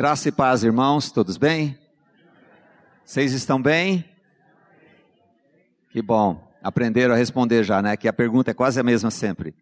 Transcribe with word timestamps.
Graça 0.00 0.30
e 0.30 0.32
paz, 0.32 0.64
irmãos, 0.64 1.12
todos 1.12 1.36
bem? 1.36 1.78
Vocês 3.04 3.34
estão 3.34 3.60
bem? 3.60 4.02
Que 5.90 6.00
bom, 6.00 6.50
aprenderam 6.62 7.12
a 7.12 7.18
responder 7.18 7.64
já, 7.64 7.82
né? 7.82 7.98
Que 7.98 8.08
a 8.08 8.12
pergunta 8.14 8.50
é 8.50 8.54
quase 8.54 8.80
a 8.80 8.82
mesma 8.82 9.10
sempre. 9.10 9.54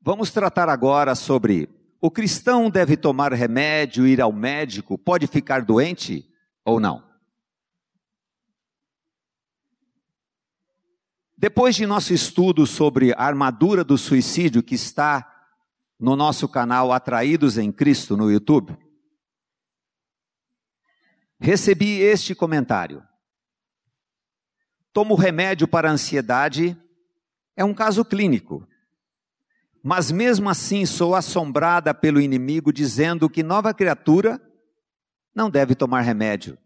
Vamos 0.00 0.30
tratar 0.30 0.68
agora 0.68 1.16
sobre 1.16 1.68
o 2.00 2.12
cristão 2.12 2.70
deve 2.70 2.96
tomar 2.96 3.32
remédio, 3.32 4.06
ir 4.06 4.20
ao 4.20 4.30
médico, 4.32 4.96
pode 4.96 5.26
ficar 5.26 5.64
doente 5.64 6.24
ou 6.64 6.78
não? 6.78 7.02
Depois 11.36 11.74
de 11.74 11.86
nosso 11.86 12.14
estudo 12.14 12.64
sobre 12.68 13.12
a 13.14 13.24
armadura 13.24 13.82
do 13.82 13.98
suicídio 13.98 14.62
que 14.62 14.76
está 14.76 15.35
no 15.98 16.14
nosso 16.14 16.48
canal 16.48 16.92
Atraídos 16.92 17.56
em 17.56 17.72
Cristo 17.72 18.16
no 18.16 18.30
YouTube, 18.30 18.76
recebi 21.38 22.00
este 22.00 22.34
comentário. 22.34 23.02
Tomo 24.92 25.14
remédio 25.14 25.68
para 25.68 25.90
ansiedade, 25.90 26.76
é 27.54 27.64
um 27.64 27.74
caso 27.74 28.04
clínico. 28.04 28.66
Mas 29.82 30.10
mesmo 30.10 30.48
assim 30.48 30.84
sou 30.84 31.14
assombrada 31.14 31.94
pelo 31.94 32.20
inimigo 32.20 32.72
dizendo 32.72 33.30
que 33.30 33.42
nova 33.42 33.72
criatura 33.72 34.40
não 35.34 35.50
deve 35.50 35.74
tomar 35.74 36.00
remédio. 36.00 36.58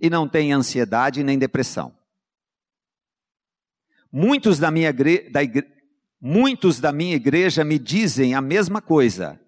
E 0.00 0.08
não 0.08 0.28
tem 0.28 0.52
ansiedade 0.52 1.24
nem 1.24 1.38
depressão. 1.38 1.96
Muitos 4.12 4.58
da 4.58 4.70
minha, 4.70 4.92
da 4.92 5.42
Muitos 6.20 6.80
da 6.80 6.90
minha 6.90 7.14
igreja 7.14 7.64
me 7.64 7.78
dizem 7.78 8.34
a 8.34 8.40
mesma 8.40 8.82
coisa. 8.82 9.40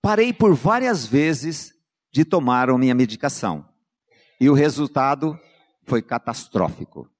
Parei 0.00 0.32
por 0.32 0.54
várias 0.54 1.06
vezes 1.06 1.72
de 2.12 2.24
tomar 2.24 2.68
a 2.68 2.76
minha 2.76 2.94
medicação. 2.94 3.66
E 4.38 4.50
o 4.50 4.54
resultado 4.54 5.38
foi 5.84 6.02
catastrófico. 6.02 7.10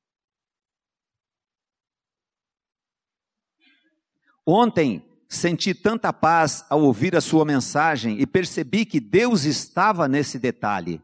Ontem 4.45 5.03
senti 5.29 5.73
tanta 5.73 6.13
paz 6.13 6.65
ao 6.69 6.83
ouvir 6.83 7.17
a 7.17 7.21
sua 7.21 7.45
mensagem 7.45 8.21
e 8.21 8.27
percebi 8.27 8.85
que 8.85 9.01
Deus 9.01 9.45
estava 9.45 10.07
nesse 10.07 10.39
detalhe. 10.39 11.01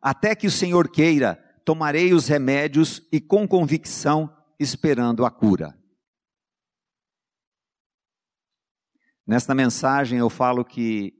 Até 0.00 0.34
que 0.34 0.46
o 0.46 0.50
Senhor 0.50 0.88
queira, 0.88 1.34
tomarei 1.64 2.14
os 2.14 2.28
remédios 2.28 3.02
e 3.12 3.20
com 3.20 3.46
convicção 3.46 4.34
esperando 4.58 5.26
a 5.26 5.30
cura. 5.30 5.76
Nesta 9.26 9.54
mensagem 9.54 10.18
eu 10.18 10.30
falo 10.30 10.64
que 10.64 11.12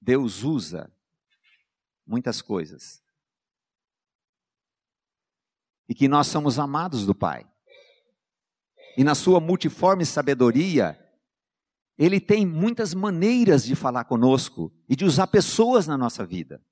Deus 0.00 0.42
usa 0.42 0.90
muitas 2.06 2.40
coisas. 2.40 3.02
E 5.88 5.94
que 5.94 6.08
nós 6.08 6.26
somos 6.28 6.58
amados 6.58 7.04
do 7.04 7.14
Pai. 7.14 7.46
E 8.96 9.04
na 9.04 9.14
sua 9.14 9.40
multiforme 9.40 10.06
sabedoria, 10.06 10.98
Ele 11.98 12.18
tem 12.18 12.46
muitas 12.46 12.94
maneiras 12.94 13.64
de 13.64 13.76
falar 13.76 14.04
conosco 14.04 14.72
e 14.88 14.96
de 14.96 15.04
usar 15.04 15.26
pessoas 15.26 15.86
na 15.86 15.98
nossa 15.98 16.24
vida. 16.24 16.64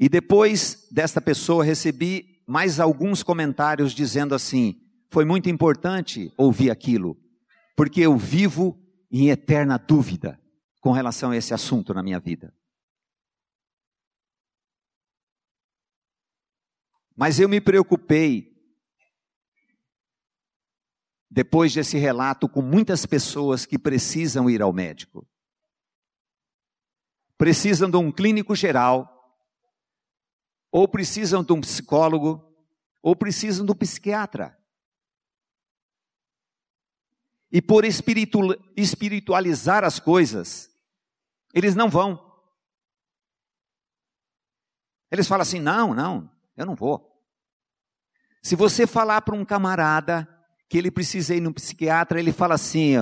E 0.00 0.08
depois 0.08 0.88
desta 0.90 1.20
pessoa 1.20 1.64
recebi 1.64 2.42
mais 2.44 2.80
alguns 2.80 3.22
comentários 3.22 3.92
dizendo 3.92 4.34
assim: 4.34 4.82
foi 5.10 5.24
muito 5.24 5.48
importante 5.48 6.32
ouvir 6.36 6.70
aquilo, 6.70 7.21
porque 7.74 8.00
eu 8.00 8.16
vivo 8.16 8.78
em 9.10 9.30
eterna 9.30 9.78
dúvida 9.78 10.40
com 10.80 10.92
relação 10.92 11.30
a 11.30 11.36
esse 11.36 11.54
assunto 11.54 11.94
na 11.94 12.02
minha 12.02 12.18
vida. 12.18 12.54
Mas 17.14 17.38
eu 17.38 17.48
me 17.48 17.60
preocupei, 17.60 18.50
depois 21.30 21.72
desse 21.72 21.96
relato, 21.98 22.48
com 22.48 22.62
muitas 22.62 23.06
pessoas 23.06 23.64
que 23.64 23.78
precisam 23.78 24.50
ir 24.50 24.60
ao 24.60 24.72
médico. 24.72 25.28
Precisam 27.36 27.90
de 27.90 27.96
um 27.96 28.10
clínico 28.10 28.54
geral, 28.54 29.08
ou 30.70 30.88
precisam 30.88 31.44
de 31.44 31.52
um 31.52 31.60
psicólogo, 31.60 32.42
ou 33.02 33.14
precisam 33.14 33.64
de 33.64 33.72
um 33.72 33.74
psiquiatra. 33.74 34.58
E 37.52 37.60
por 37.60 37.84
espiritualizar 37.84 39.84
as 39.84 40.00
coisas, 40.00 40.74
eles 41.52 41.74
não 41.74 41.90
vão. 41.90 42.18
Eles 45.10 45.28
falam 45.28 45.42
assim: 45.42 45.60
não, 45.60 45.92
não, 45.92 46.30
eu 46.56 46.64
não 46.64 46.74
vou. 46.74 47.12
Se 48.42 48.56
você 48.56 48.86
falar 48.86 49.20
para 49.20 49.36
um 49.36 49.44
camarada 49.44 50.26
que 50.66 50.78
ele 50.78 50.90
precisa 50.90 51.34
ir 51.34 51.40
no 51.40 51.52
psiquiatra, 51.52 52.18
ele 52.18 52.32
fala 52.32 52.54
assim: 52.54 52.94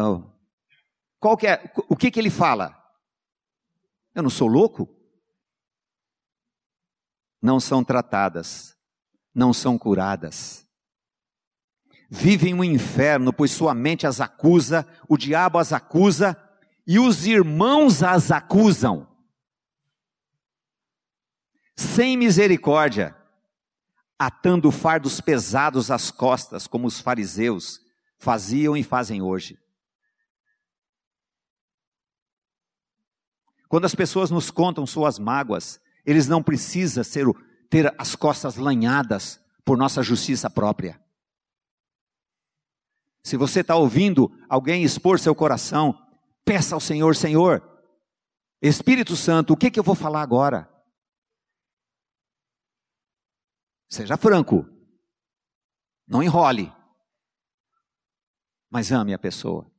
qual 1.20 1.36
que 1.36 1.46
é, 1.46 1.72
o 1.88 1.94
que, 1.94 2.10
que 2.10 2.18
ele 2.18 2.30
fala? 2.30 2.76
Eu 4.12 4.24
não 4.24 4.30
sou 4.30 4.48
louco? 4.48 4.88
Não 7.40 7.60
são 7.60 7.84
tratadas, 7.84 8.76
não 9.32 9.52
são 9.52 9.78
curadas 9.78 10.68
vivem 12.10 12.52
um 12.52 12.64
inferno, 12.64 13.32
pois 13.32 13.52
sua 13.52 13.72
mente 13.72 14.06
as 14.06 14.20
acusa, 14.20 14.86
o 15.08 15.16
diabo 15.16 15.58
as 15.58 15.72
acusa 15.72 16.36
e 16.84 16.98
os 16.98 17.24
irmãos 17.24 18.02
as 18.02 18.32
acusam. 18.32 19.06
Sem 21.76 22.16
misericórdia, 22.16 23.16
atando 24.18 24.70
fardos 24.72 25.20
pesados 25.20 25.90
às 25.90 26.10
costas, 26.10 26.66
como 26.66 26.88
os 26.88 26.98
fariseus 26.98 27.80
faziam 28.18 28.76
e 28.76 28.82
fazem 28.82 29.22
hoje. 29.22 29.56
Quando 33.68 33.84
as 33.84 33.94
pessoas 33.94 34.32
nos 34.32 34.50
contam 34.50 34.84
suas 34.84 35.16
mágoas, 35.16 35.80
eles 36.04 36.26
não 36.26 36.42
precisam 36.42 37.04
ser, 37.04 37.24
ter 37.70 37.94
as 37.96 38.16
costas 38.16 38.56
lanhadas 38.56 39.40
por 39.64 39.78
nossa 39.78 40.02
justiça 40.02 40.50
própria. 40.50 41.00
Se 43.22 43.36
você 43.36 43.60
está 43.60 43.76
ouvindo 43.76 44.30
alguém 44.48 44.82
expor 44.82 45.18
seu 45.18 45.34
coração, 45.34 45.94
peça 46.44 46.74
ao 46.74 46.80
Senhor, 46.80 47.14
Senhor, 47.14 47.62
Espírito 48.62 49.16
Santo, 49.16 49.52
o 49.52 49.56
que, 49.56 49.70
que 49.70 49.78
eu 49.78 49.84
vou 49.84 49.94
falar 49.94 50.22
agora? 50.22 50.68
Seja 53.88 54.16
franco, 54.16 54.66
não 56.06 56.22
enrole, 56.22 56.72
mas 58.70 58.92
ame 58.92 59.12
a 59.12 59.18
pessoa. 59.18 59.70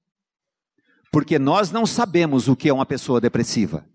Porque 1.11 1.39
nós 1.39 1.71
não 1.71 1.85
sabemos 1.85 2.47
o 2.47 2.55
que 2.55 2.69
é 2.69 2.73
uma 2.73 2.85
pessoa 2.85 3.19
depressiva. 3.19 3.87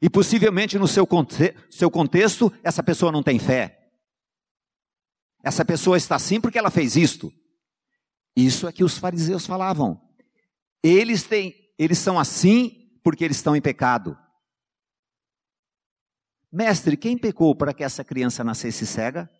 E 0.00 0.10
possivelmente 0.10 0.78
no 0.78 0.88
seu, 0.88 1.06
conte 1.06 1.54
seu 1.70 1.90
contexto, 1.90 2.52
essa 2.62 2.82
pessoa 2.82 3.12
não 3.12 3.22
tem 3.22 3.38
fé. 3.38 3.92
Essa 5.44 5.64
pessoa 5.64 5.96
está 5.96 6.16
assim 6.16 6.40
porque 6.40 6.58
ela 6.58 6.70
fez 6.70 6.96
isto. 6.96 7.32
Isso 8.36 8.66
é 8.66 8.72
que 8.72 8.84
os 8.84 8.98
fariseus 8.98 9.46
falavam. 9.46 10.00
Eles 10.82 11.22
têm, 11.22 11.54
eles 11.78 11.98
são 11.98 12.18
assim 12.18 12.98
porque 13.02 13.24
eles 13.24 13.36
estão 13.36 13.54
em 13.54 13.60
pecado. 13.60 14.18
Mestre, 16.50 16.96
quem 16.96 17.16
pecou 17.16 17.54
para 17.54 17.72
que 17.72 17.84
essa 17.84 18.04
criança 18.04 18.44
nascesse 18.44 18.86
cega? 18.86 19.30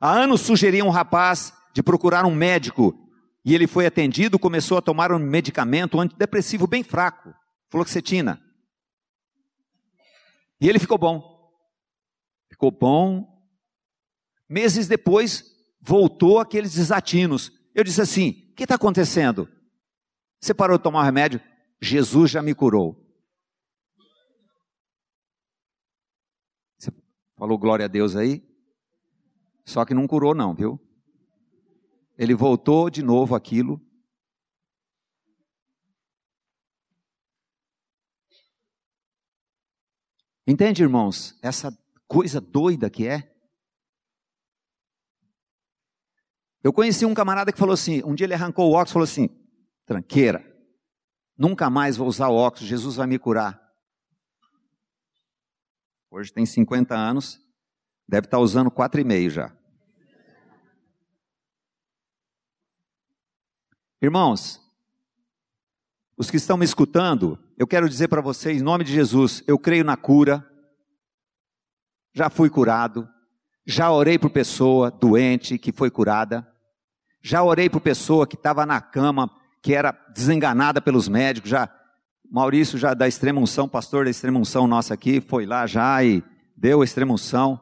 Há 0.00 0.10
anos 0.10 0.40
sugeri 0.40 0.80
a 0.80 0.84
um 0.84 0.90
rapaz 0.90 1.52
de 1.72 1.82
procurar 1.82 2.26
um 2.26 2.34
médico 2.34 3.04
e 3.44 3.54
ele 3.54 3.66
foi 3.66 3.86
atendido, 3.86 4.38
começou 4.38 4.78
a 4.78 4.82
tomar 4.82 5.12
um 5.12 5.18
medicamento 5.18 6.00
antidepressivo 6.00 6.66
bem 6.66 6.82
fraco, 6.82 7.34
fluoxetina. 7.68 8.42
E 10.60 10.68
ele 10.68 10.78
ficou 10.78 10.96
bom. 10.96 11.52
Ficou 12.48 12.70
bom, 12.70 13.33
Meses 14.48 14.86
depois, 14.86 15.54
voltou 15.80 16.38
aqueles 16.38 16.74
desatinos. 16.74 17.52
Eu 17.74 17.84
disse 17.84 18.00
assim: 18.00 18.48
o 18.50 18.54
que 18.54 18.64
está 18.64 18.76
acontecendo? 18.76 19.48
Você 20.40 20.54
parou 20.54 20.76
de 20.76 20.84
tomar 20.84 21.04
remédio? 21.04 21.40
Jesus 21.80 22.30
já 22.30 22.42
me 22.42 22.54
curou. 22.54 23.02
Você 26.78 26.90
falou 27.36 27.58
glória 27.58 27.86
a 27.86 27.88
Deus 27.88 28.14
aí? 28.14 28.46
Só 29.64 29.84
que 29.84 29.94
não 29.94 30.06
curou, 30.06 30.34
não, 30.34 30.54
viu? 30.54 30.78
Ele 32.16 32.34
voltou 32.34 32.90
de 32.90 33.02
novo 33.02 33.34
aquilo. 33.34 33.80
Entende, 40.46 40.82
irmãos, 40.82 41.38
essa 41.42 41.76
coisa 42.06 42.40
doida 42.40 42.90
que 42.90 43.06
é? 43.06 43.33
Eu 46.64 46.72
conheci 46.72 47.04
um 47.04 47.12
camarada 47.12 47.52
que 47.52 47.58
falou 47.58 47.74
assim, 47.74 48.02
um 48.06 48.14
dia 48.14 48.24
ele 48.24 48.32
arrancou 48.32 48.70
o 48.70 48.72
óculos 48.72 48.90
e 48.90 48.92
falou 48.94 49.04
assim, 49.04 49.28
tranqueira, 49.84 50.42
nunca 51.36 51.68
mais 51.68 51.98
vou 51.98 52.08
usar 52.08 52.28
o 52.28 52.34
óculos, 52.34 52.66
Jesus 52.66 52.96
vai 52.96 53.06
me 53.06 53.18
curar. 53.18 53.62
Hoje 56.10 56.32
tem 56.32 56.46
50 56.46 56.96
anos, 56.96 57.38
deve 58.08 58.26
estar 58.26 58.38
usando 58.38 58.70
quatro 58.70 58.98
e 58.98 59.04
meio 59.04 59.28
já. 59.28 59.54
Irmãos, 64.00 64.58
os 66.16 66.30
que 66.30 66.38
estão 66.38 66.56
me 66.56 66.64
escutando, 66.64 67.38
eu 67.58 67.66
quero 67.66 67.90
dizer 67.90 68.08
para 68.08 68.22
vocês, 68.22 68.62
em 68.62 68.64
nome 68.64 68.84
de 68.84 68.92
Jesus, 68.92 69.44
eu 69.46 69.58
creio 69.58 69.84
na 69.84 69.98
cura, 69.98 70.50
já 72.14 72.30
fui 72.30 72.48
curado, 72.48 73.06
já 73.66 73.92
orei 73.92 74.18
por 74.18 74.30
pessoa 74.30 74.90
doente 74.90 75.58
que 75.58 75.70
foi 75.70 75.90
curada, 75.90 76.53
já 77.24 77.42
orei 77.42 77.70
por 77.70 77.80
pessoa 77.80 78.26
que 78.26 78.36
estava 78.36 78.66
na 78.66 78.82
cama, 78.82 79.30
que 79.62 79.72
era 79.72 79.92
desenganada 80.14 80.82
pelos 80.82 81.08
médicos, 81.08 81.48
já 81.48 81.70
Maurício 82.30 82.76
já 82.76 82.94
da 82.94 83.08
extrema 83.08 83.40
unção, 83.40 83.68
pastor 83.68 84.04
da 84.04 84.10
extrema 84.10 84.38
unção 84.38 84.66
nossa 84.66 84.92
aqui, 84.92 85.20
foi 85.20 85.46
lá 85.46 85.66
já 85.66 86.02
e 86.04 86.22
deu 86.56 86.82
a 86.82 86.84
extrema 86.84 87.14
unção. 87.14 87.60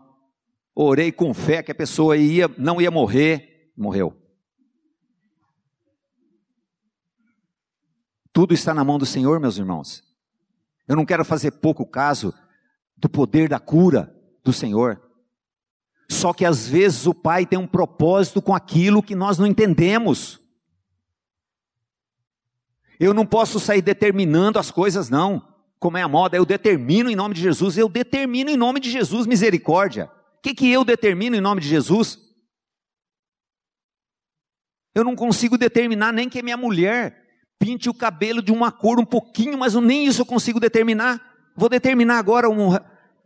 Orei 0.75 1.13
com 1.13 1.35
fé 1.35 1.63
que 1.63 1.71
a 1.71 1.75
pessoa 1.75 2.17
ia, 2.17 2.49
não 2.57 2.81
ia 2.81 2.91
morrer, 2.91 3.73
morreu. 3.77 4.17
Tudo 8.33 8.55
está 8.55 8.73
na 8.73 8.83
mão 8.83 8.99
do 8.99 9.05
Senhor, 9.05 9.39
meus 9.39 9.59
irmãos. 9.59 10.03
Eu 10.89 10.97
não 10.97 11.05
quero 11.05 11.25
fazer 11.25 11.51
pouco 11.51 11.85
caso 11.85 12.33
do 12.97 13.09
poder 13.09 13.49
da 13.49 13.61
cura 13.61 14.17
do 14.43 14.53
Senhor. 14.53 15.02
Só 16.09 16.33
que 16.33 16.45
às 16.45 16.69
vezes 16.69 17.07
o 17.07 17.15
Pai 17.15 17.47
tem 17.47 17.59
um 17.59 17.67
propósito 17.67 18.43
com 18.43 18.55
aquilo 18.55 19.03
que 19.03 19.15
nós 19.15 19.39
não 19.39 19.47
entendemos. 19.47 20.41
Eu 23.01 23.13
não 23.13 23.27
posso 23.27 23.59
sair 23.59 23.83
determinando 23.83 24.59
as 24.59 24.71
coisas, 24.71 25.09
não. 25.09 25.47
Como 25.79 25.97
é 25.97 26.03
a 26.03 26.09
moda, 26.09 26.37
eu 26.37 26.45
determino 26.45 27.11
em 27.11 27.17
nome 27.17 27.35
de 27.35 27.41
Jesus, 27.41 27.77
eu 27.77 27.89
determino 27.89 28.51
em 28.51 28.57
nome 28.57 28.79
de 28.79 28.91
Jesus 28.91 29.27
misericórdia. 29.27 30.11
O 30.39 30.43
que, 30.43 30.55
que 30.55 30.71
eu 30.71 30.85
determino 30.85 31.35
em 31.35 31.41
nome 31.41 31.61
de 31.61 31.69
Jesus? 31.69 32.19
Eu 34.95 35.03
não 35.03 35.17
consigo 35.17 35.59
determinar 35.59 36.13
nem 36.13 36.29
que 36.29 36.43
minha 36.43 36.57
mulher 36.57 37.23
pinte 37.59 37.89
o 37.89 37.95
cabelo 37.95 38.43
de 38.43 38.53
uma 38.53 38.71
cor 38.71 39.01
um 39.01 39.05
pouquinho, 39.05 39.57
mas 39.59 39.75
nem 39.75 40.05
isso 40.07 40.23
eu 40.23 40.27
consigo 40.27 40.61
determinar. 40.61 41.21
Vou 41.57 41.69
determinar 41.69 42.19
agora 42.19 42.49
um, 42.49 42.71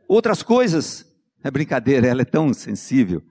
outras 0.08 0.42
coisas. 0.42 1.06
É 1.46 1.50
brincadeira, 1.52 2.08
ela 2.08 2.22
é 2.22 2.24
tão 2.24 2.52
sensível. 2.52 3.22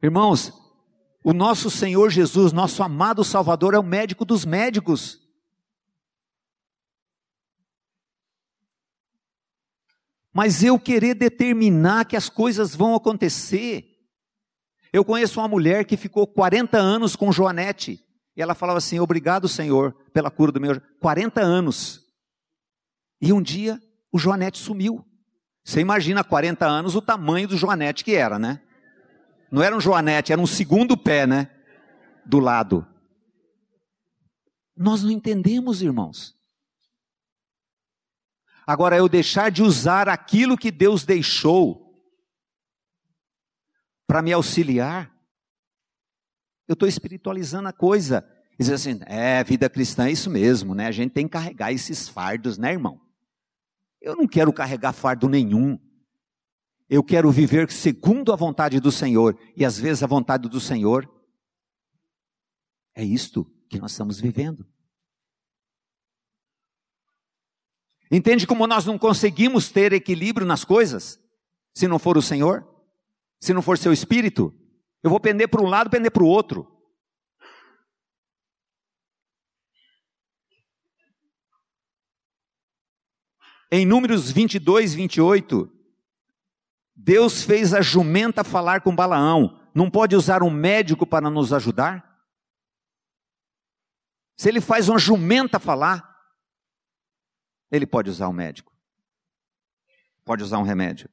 Irmãos, 0.00 0.52
o 1.24 1.32
nosso 1.32 1.68
Senhor 1.68 2.10
Jesus, 2.10 2.52
nosso 2.52 2.80
amado 2.80 3.24
Salvador, 3.24 3.74
é 3.74 3.78
o 3.80 3.82
médico 3.82 4.24
dos 4.24 4.44
médicos. 4.44 5.20
Mas 10.32 10.62
eu 10.62 10.78
querer 10.78 11.16
determinar 11.16 12.04
que 12.04 12.14
as 12.14 12.28
coisas 12.28 12.72
vão 12.72 12.94
acontecer. 12.94 13.98
Eu 14.92 15.04
conheço 15.04 15.40
uma 15.40 15.48
mulher 15.48 15.84
que 15.84 15.96
ficou 15.96 16.24
40 16.24 16.78
anos 16.78 17.16
com 17.16 17.32
Joanete. 17.32 18.07
E 18.38 18.42
ela 18.42 18.54
falava 18.54 18.78
assim: 18.78 19.00
Obrigado, 19.00 19.48
Senhor, 19.48 19.92
pela 20.12 20.30
cura 20.30 20.52
do 20.52 20.60
meu. 20.60 20.80
40 21.00 21.40
anos. 21.40 22.06
E 23.20 23.32
um 23.32 23.42
dia 23.42 23.82
o 24.12 24.18
Joanete 24.18 24.58
sumiu. 24.58 25.04
Você 25.64 25.80
imagina 25.80 26.22
40 26.22 26.64
anos 26.64 26.94
o 26.94 27.02
tamanho 27.02 27.48
do 27.48 27.56
Joanete 27.56 28.04
que 28.04 28.14
era, 28.14 28.38
né? 28.38 28.62
Não 29.50 29.60
era 29.60 29.76
um 29.76 29.80
Joanete, 29.80 30.32
era 30.32 30.40
um 30.40 30.46
segundo 30.46 30.96
pé, 30.96 31.26
né? 31.26 31.50
Do 32.24 32.38
lado. 32.38 32.86
Nós 34.76 35.02
não 35.02 35.10
entendemos, 35.10 35.82
irmãos. 35.82 36.38
Agora, 38.64 38.96
eu 38.96 39.08
deixar 39.08 39.50
de 39.50 39.64
usar 39.64 40.08
aquilo 40.08 40.56
que 40.56 40.70
Deus 40.70 41.04
deixou 41.04 41.88
para 44.06 44.22
me 44.22 44.32
auxiliar, 44.32 45.12
eu 46.68 46.74
estou 46.74 46.86
espiritualizando 46.86 47.68
a 47.68 47.72
coisa. 47.72 48.28
Dizer 48.60 48.74
assim, 48.74 49.00
é, 49.06 49.42
vida 49.42 49.70
cristã 49.70 50.06
é 50.06 50.12
isso 50.12 50.28
mesmo, 50.28 50.74
né? 50.74 50.86
A 50.86 50.92
gente 50.92 51.12
tem 51.12 51.26
que 51.26 51.32
carregar 51.32 51.72
esses 51.72 52.08
fardos, 52.08 52.58
né, 52.58 52.72
irmão? 52.72 53.00
Eu 54.00 54.14
não 54.14 54.28
quero 54.28 54.52
carregar 54.52 54.92
fardo 54.92 55.28
nenhum. 55.28 55.78
Eu 56.88 57.02
quero 57.02 57.30
viver 57.30 57.70
segundo 57.70 58.32
a 58.32 58.36
vontade 58.36 58.80
do 58.80 58.92
Senhor. 58.92 59.38
E 59.56 59.64
às 59.64 59.78
vezes 59.78 60.02
a 60.02 60.06
vontade 60.06 60.48
do 60.48 60.60
Senhor 60.60 61.10
é 62.94 63.04
isto 63.04 63.50
que 63.68 63.78
nós 63.78 63.92
estamos 63.92 64.20
vivendo. 64.20 64.66
Entende 68.10 68.46
como 68.46 68.66
nós 68.66 68.84
não 68.84 68.98
conseguimos 68.98 69.70
ter 69.70 69.92
equilíbrio 69.92 70.46
nas 70.46 70.64
coisas? 70.64 71.20
Se 71.74 71.86
não 71.86 71.98
for 71.98 72.16
o 72.16 72.22
Senhor? 72.22 72.66
Se 73.40 73.52
não 73.52 73.62
for 73.62 73.78
seu 73.78 73.92
espírito? 73.92 74.52
Eu 75.02 75.10
vou 75.10 75.20
pender 75.20 75.48
para 75.48 75.62
um 75.62 75.66
lado, 75.66 75.90
pender 75.90 76.10
para 76.10 76.22
o 76.22 76.26
outro. 76.26 76.74
Em 83.70 83.84
Números 83.84 84.30
22, 84.30 84.94
28, 84.94 85.70
Deus 86.96 87.42
fez 87.42 87.74
a 87.74 87.80
jumenta 87.80 88.42
falar 88.42 88.80
com 88.80 88.96
Balaão. 88.96 89.60
Não 89.74 89.90
pode 89.90 90.16
usar 90.16 90.42
um 90.42 90.50
médico 90.50 91.06
para 91.06 91.30
nos 91.30 91.52
ajudar? 91.52 92.08
Se 94.36 94.48
ele 94.48 94.60
faz 94.60 94.88
uma 94.88 94.98
jumenta 94.98 95.58
falar, 95.58 96.16
ele 97.70 97.86
pode 97.86 98.08
usar 98.08 98.28
um 98.28 98.32
médico. 98.32 98.72
Pode 100.24 100.42
usar 100.42 100.58
um 100.58 100.62
remédio. 100.62 101.10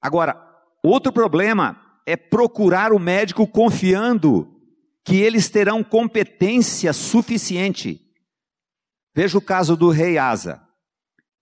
Agora, 0.00 0.45
outro 0.88 1.12
problema 1.12 1.80
é 2.06 2.16
procurar 2.16 2.92
o 2.92 2.98
médico 2.98 3.46
confiando 3.46 4.48
que 5.04 5.16
eles 5.16 5.48
terão 5.48 5.82
competência 5.84 6.92
suficiente. 6.92 8.00
Veja 9.14 9.38
o 9.38 9.40
caso 9.40 9.76
do 9.76 9.88
rei 9.88 10.18
Asa. 10.18 10.60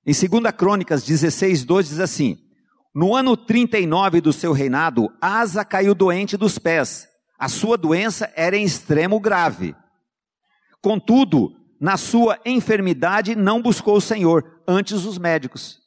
Em 0.06 0.12
2 0.12 0.54
Crônicas 0.54 1.02
16, 1.02 1.64
12 1.64 1.88
diz 1.88 2.00
assim: 2.00 2.38
No 2.94 3.16
ano 3.16 3.36
39 3.36 4.20
do 4.20 4.32
seu 4.32 4.52
reinado, 4.52 5.10
Asa 5.20 5.64
caiu 5.64 5.94
doente 5.94 6.36
dos 6.36 6.58
pés. 6.58 7.08
A 7.38 7.48
sua 7.48 7.76
doença 7.76 8.32
era 8.36 8.56
em 8.56 8.64
extremo 8.64 9.18
grave. 9.18 9.74
Contudo, 10.80 11.52
na 11.80 11.96
sua 11.96 12.38
enfermidade 12.44 13.34
não 13.34 13.60
buscou 13.60 13.96
o 13.96 14.00
Senhor, 14.00 14.60
antes 14.68 15.04
os 15.04 15.18
médicos. 15.18 15.80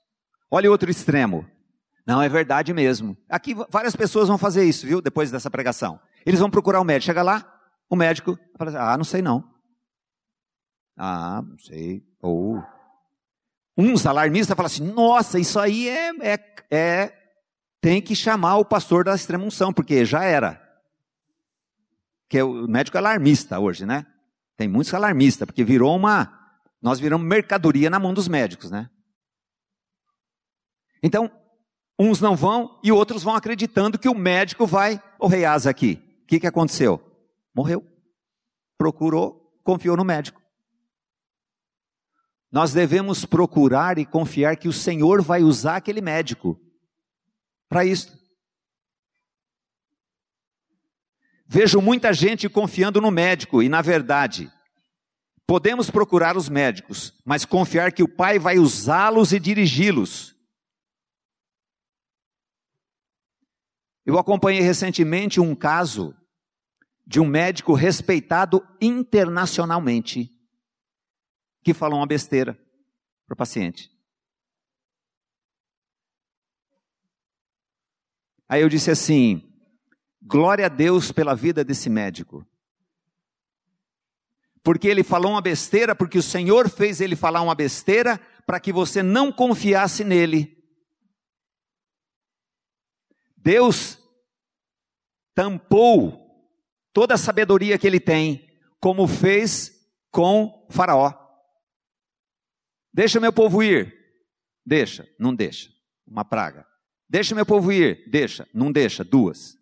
Olha 0.52 0.70
outro 0.70 0.90
extremo. 0.90 1.46
Não, 2.08 2.22
é 2.22 2.30
verdade 2.30 2.74
mesmo. 2.74 3.18
Aqui 3.28 3.54
várias 3.70 3.94
pessoas 3.94 4.30
vão 4.30 4.38
fazer 4.38 4.64
isso, 4.64 4.88
viu? 4.88 5.02
Depois 5.02 5.30
dessa 5.30 5.52
pregação. 5.52 6.00
Eles 6.26 6.40
vão 6.40 6.50
procurar 6.50 6.80
o 6.80 6.86
médico. 6.86 7.08
Chega 7.08 7.22
lá, 7.22 7.46
o 7.90 7.98
médico 7.98 8.40
fala 8.58 8.72
assim, 8.72 8.80
ah, 8.80 8.96
não 8.96 9.04
sei 9.04 9.22
não. 9.22 9.44
Ah, 10.96 11.44
não 11.46 11.60
sei. 11.60 12.08
Ou 12.22 12.64
uns 13.78 14.06
alarmistas 14.06 14.56
falam 14.56 14.68
assim, 14.68 14.90
nossa, 14.90 15.38
isso 15.38 15.60
aí 15.60 15.90
é, 15.90 16.12
é, 16.22 16.40
é 16.72 17.30
tem 17.82 18.02
que 18.02 18.16
chamar 18.16 18.56
o 18.56 18.66
pastor 18.66 19.04
da 19.04 19.14
extrema 19.14 19.44
unção, 19.44 19.74
porque 19.74 20.06
já 20.06 20.24
era. 20.24 20.66
Que 22.30 22.38
é 22.38 22.44
o 22.44 22.70
médico 22.70 22.98
alarmista 22.98 23.60
hoje, 23.60 23.86
né? 23.86 24.06
Tem 24.56 24.70
muitos 24.70 24.94
alarmistas, 24.94 25.46
porque 25.46 25.66
virou 25.66 25.94
uma. 25.94 26.34
Nós 26.82 27.02
viramos 27.02 27.28
mercadoria 27.28 27.90
na 27.90 28.00
mão 28.00 28.14
dos 28.14 28.30
médicos, 28.30 28.72
né? 28.72 28.90
Então, 31.04 31.30
uns 32.00 32.22
não 32.22 32.36
vão 32.36 32.80
e 32.84 32.92
outros 32.92 33.24
vão 33.24 33.36
acreditando 33.36 33.98
que 33.98 34.10
o 34.10 34.16
médico 34.16 34.66
vai. 34.66 35.02
O 35.20 35.28
rei 35.28 35.46
Asa 35.46 35.70
aqui. 35.70 36.02
O 36.24 36.28
que, 36.28 36.40
que 36.40 36.48
aconteceu? 36.48 37.02
Morreu. 37.56 37.86
Procurou, 38.78 39.60
confiou 39.64 39.98
no 39.98 40.04
médico. 40.04 40.42
Nós 42.52 42.72
devemos 42.72 43.26
procurar 43.26 43.98
e 43.98 44.06
confiar 44.06 44.56
que 44.56 44.68
o 44.68 44.74
Senhor 44.74 45.22
vai 45.22 45.44
usar 45.44 45.78
aquele 45.78 46.02
médico 46.02 46.60
para 47.68 47.84
isso. 47.84 48.18
Vejo 51.46 51.82
muita 51.82 52.14
gente 52.14 52.48
confiando 52.50 53.02
no 53.02 53.10
médico 53.10 53.64
e, 53.64 53.70
na 53.70 53.82
verdade, 53.82 54.52
podemos 55.46 55.90
procurar 55.90 56.36
os 56.36 56.50
médicos, 56.50 57.14
mas 57.26 57.46
confiar 57.46 57.94
que 57.94 58.04
o 58.04 58.08
Pai 58.08 58.38
vai 58.38 58.60
usá-los 58.60 59.32
e 59.32 59.40
dirigi-los. 59.40 60.37
Eu 64.08 64.18
acompanhei 64.18 64.62
recentemente 64.62 65.42
um 65.42 65.54
caso 65.54 66.16
de 67.06 67.20
um 67.20 67.26
médico 67.26 67.74
respeitado 67.74 68.66
internacionalmente 68.80 70.34
que 71.62 71.74
falou 71.74 72.00
uma 72.00 72.08
besteira. 72.08 72.58
para 73.28 73.34
o 73.34 73.38
paciente. 73.38 73.92
Aí 78.48 78.62
eu 78.62 78.70
disse 78.70 78.90
assim: 78.90 79.44
glória 80.22 80.68
a 80.68 80.70
Deus 80.70 81.12
pela 81.12 81.36
vida 81.36 81.62
desse 81.62 81.90
médico. 81.90 82.48
Porque 84.64 84.88
ele 84.88 85.04
falou 85.04 85.34
uma 85.34 85.42
besteira, 85.42 85.94
porque 85.94 86.18
o 86.18 86.24
Senhor 86.24 86.70
fez 86.70 87.02
ele 87.02 87.18
falar 87.18 87.42
uma 87.42 87.56
besteira, 87.56 88.18
para 88.46 88.58
que 88.58 88.72
você 88.72 89.04
não 89.04 89.34
confiasse 89.34 90.06
nele. 90.06 90.57
Deus 93.48 93.98
tampou 95.34 96.52
toda 96.92 97.14
a 97.14 97.18
sabedoria 97.18 97.78
que 97.78 97.88
ele 97.88 97.98
tem, 97.98 98.46
como 98.78 99.08
fez 99.08 99.72
com 100.12 100.68
Faraó. 100.70 101.14
Deixa 102.94 103.22
meu 103.22 103.32
povo 103.32 103.64
ir. 103.64 103.96
Deixa, 104.66 105.08
não 105.18 105.34
deixa. 105.34 105.72
Uma 106.06 106.26
praga. 106.26 106.68
Deixa 107.08 107.34
meu 107.34 107.46
povo 107.46 107.72
ir. 107.72 108.10
Deixa, 108.10 108.46
não 108.54 108.70
deixa. 108.70 109.02
Duas. 109.02 109.56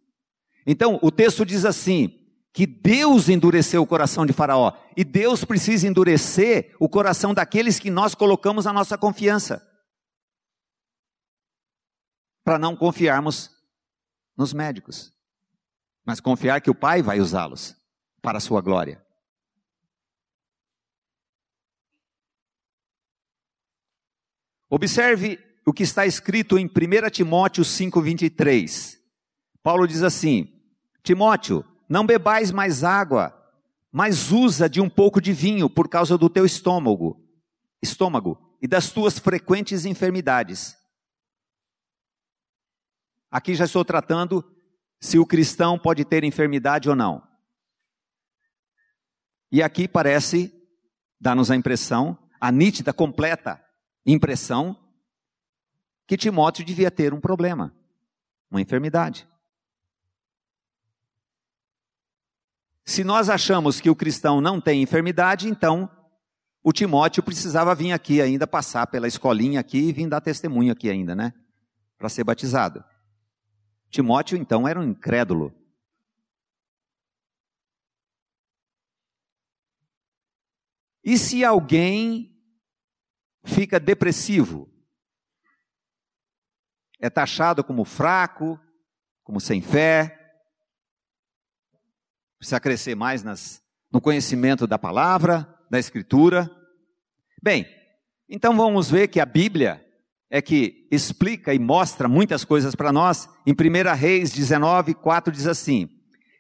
Então, 0.66 0.98
o 1.04 1.12
texto 1.12 1.46
diz 1.46 1.64
assim: 1.64 2.10
que 2.52 2.66
Deus 2.66 3.30
endureceu 3.30 3.84
o 3.84 3.88
coração 3.88 4.26
de 4.26 4.34
Faraó. 4.34 4.76
E 4.98 5.04
Deus 5.04 5.46
precisa 5.46 5.88
endurecer 5.88 6.76
o 6.80 6.90
coração 6.90 7.36
daqueles 7.36 7.78
que 7.78 7.92
nós 7.92 8.16
colocamos 8.16 8.66
a 8.66 8.74
nossa 8.74 8.98
confiança. 8.98 9.62
Para 12.44 12.58
não 12.58 12.76
confiarmos 12.76 13.55
nos 14.38 14.54
médicos, 14.54 15.14
mas 16.06 16.20
confiar 16.20 16.62
que 16.62 16.70
o 16.70 16.76
Pai 16.76 17.02
vai 17.02 17.20
usá-los 17.20 17.76
para 18.22 18.38
a 18.38 18.42
sua 18.42 18.62
glória. 18.62 19.04
Observe 24.70 25.40
o 25.66 25.72
que 25.72 25.84
está 25.84 26.06
escrito 26.06 26.58
em 26.58 26.66
1 26.66 27.10
Timóteo 27.10 27.64
5,23. 27.64 28.98
Paulo 29.64 29.88
diz 29.88 30.04
assim: 30.04 30.52
Timóteo, 31.02 31.64
não 31.88 32.06
bebais 32.06 32.52
mais 32.52 32.84
água, 32.84 33.34
mas 33.92 34.32
usa 34.32 34.70
de 34.70 34.82
um 34.82 34.90
pouco 34.90 35.22
de 35.22 35.32
vinho 35.32 35.70
por 35.70 35.88
causa 35.88 36.18
do 36.18 36.30
teu 36.30 36.46
estômago, 36.46 37.24
estômago 37.82 38.38
e 38.62 38.68
das 38.68 38.92
tuas 38.92 39.18
frequentes 39.18 39.86
enfermidades. 39.86 40.76
Aqui 43.36 43.54
já 43.54 43.66
estou 43.66 43.84
tratando 43.84 44.50
se 44.98 45.20
o 45.20 45.26
cristão 45.26 45.78
pode 45.78 46.06
ter 46.06 46.24
enfermidade 46.24 46.90
ou 46.90 46.96
não. 46.96 47.22
E 49.52 49.62
aqui 49.62 49.90
parece 49.90 50.58
dar-nos 51.20 51.52
a 51.52 51.56
impressão, 51.58 52.18
a 52.40 52.50
nítida, 52.50 52.94
completa 52.94 53.62
impressão, 54.06 54.80
que 56.08 56.16
Timóteo 56.16 56.64
devia 56.64 56.90
ter 56.90 57.14
um 57.14 57.20
problema, 57.20 57.76
uma 58.50 58.62
enfermidade. 58.62 59.28
Se 62.86 63.04
nós 63.04 63.30
achamos 63.30 63.82
que 63.82 63.90
o 63.90 63.96
cristão 63.98 64.40
não 64.40 64.62
tem 64.62 64.82
enfermidade, 64.82 65.50
então 65.50 65.92
o 66.64 66.72
Timóteo 66.72 67.22
precisava 67.22 67.76
vir 67.76 67.92
aqui 67.92 68.22
ainda, 68.22 68.48
passar 68.48 68.88
pela 68.88 69.10
escolinha 69.10 69.60
aqui 69.60 69.90
e 69.90 69.92
vir 69.92 70.08
dar 70.08 70.22
testemunho 70.22 70.72
aqui 70.72 70.90
ainda, 70.90 71.14
né? 71.14 71.34
Para 71.98 72.08
ser 72.08 72.24
batizado. 72.24 72.82
Timóteo, 73.90 74.38
então, 74.38 74.68
era 74.68 74.80
um 74.80 74.84
incrédulo. 74.84 75.54
E 81.04 81.18
se 81.20 81.46
alguém 81.46 82.36
fica 83.46 83.80
depressivo, 83.80 84.68
é 87.00 87.10
taxado 87.12 87.64
como 87.64 87.86
fraco, 87.86 88.60
como 89.24 89.40
sem 89.40 89.62
fé, 89.62 90.20
precisa 92.40 92.60
crescer 92.60 92.96
mais 92.96 93.24
nas, 93.24 93.64
no 93.92 94.02
conhecimento 94.02 94.66
da 94.66 94.80
palavra, 94.80 95.48
da 95.70 95.78
escritura. 95.78 96.50
Bem, 97.42 97.68
então 98.28 98.58
vamos 98.58 98.90
ver 98.90 99.08
que 99.08 99.20
a 99.20 99.26
Bíblia 99.26 99.85
é 100.30 100.42
que 100.42 100.88
explica 100.92 101.54
e 101.54 101.60
mostra 101.60 102.08
muitas 102.08 102.44
coisas 102.44 102.76
para 102.76 102.92
nós. 102.92 103.30
Em 103.46 103.54
1 103.54 103.96
Reis 103.96 104.32
19, 104.32 104.94
4 104.94 105.32
diz 105.32 105.48
assim: 105.48 105.90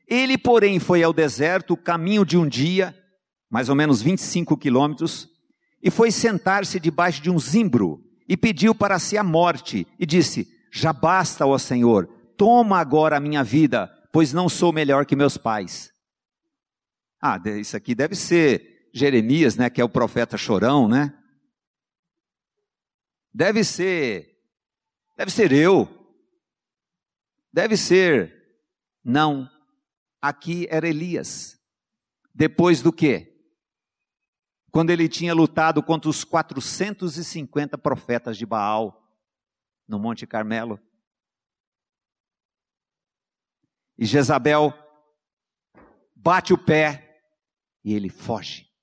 Ele, 0.08 0.38
porém, 0.38 0.80
foi 0.80 1.04
ao 1.04 1.14
deserto, 1.14 1.78
caminho 1.78 2.26
de 2.26 2.38
um 2.38 2.48
dia, 2.48 2.96
mais 3.50 3.70
ou 3.70 3.76
menos 3.76 4.02
25 4.02 4.58
quilômetros, 4.58 5.30
e 5.82 5.92
foi 5.92 6.12
sentar-se 6.12 6.80
debaixo 6.80 7.22
de 7.22 7.30
um 7.30 7.40
zimbro, 7.40 8.02
e 8.28 8.36
pediu 8.36 8.74
para 8.74 9.00
si 9.00 9.18
a 9.18 9.24
morte, 9.24 9.88
e 10.00 10.06
disse: 10.06 10.48
Já 10.72 10.92
basta, 10.92 11.46
ó 11.46 11.58
Senhor, 11.58 12.10
toma 12.38 12.80
agora 12.80 13.18
a 13.18 13.20
minha 13.20 13.44
vida, 13.44 13.92
pois 14.12 14.34
não 14.34 14.50
sou 14.50 14.74
melhor 14.74 15.06
que 15.06 15.16
meus 15.16 15.38
pais. 15.38 15.92
Ah, 17.22 17.40
isso 17.58 17.76
aqui 17.78 17.96
deve 17.96 18.16
ser 18.16 18.90
Jeremias, 18.94 19.58
né, 19.58 19.70
que 19.70 19.82
é 19.82 19.84
o 19.84 19.90
profeta 19.90 20.38
chorão, 20.38 20.88
né? 20.88 21.14
Deve 23.38 23.66
ser, 23.66 24.42
deve 25.18 25.30
ser 25.30 25.52
eu. 25.52 25.90
Deve 27.52 27.76
ser, 27.76 28.34
não. 29.04 29.50
Aqui 30.22 30.66
era 30.70 30.88
Elias. 30.88 31.60
Depois 32.34 32.82
do 32.82 32.94
quê? 32.94 33.38
Quando 34.72 34.90
ele 34.90 35.10
tinha 35.10 35.34
lutado 35.34 35.84
contra 35.84 36.10
os 36.10 36.24
450 36.24 37.78
profetas 37.78 38.38
de 38.38 38.46
Baal 38.46 39.06
no 39.86 40.00
Monte 40.00 40.26
Carmelo. 40.26 40.80
E 43.98 44.06
Jezabel 44.06 44.74
bate 46.16 46.54
o 46.54 46.58
pé 46.58 47.22
e 47.84 47.94
ele 47.94 48.08
foge. 48.08 48.74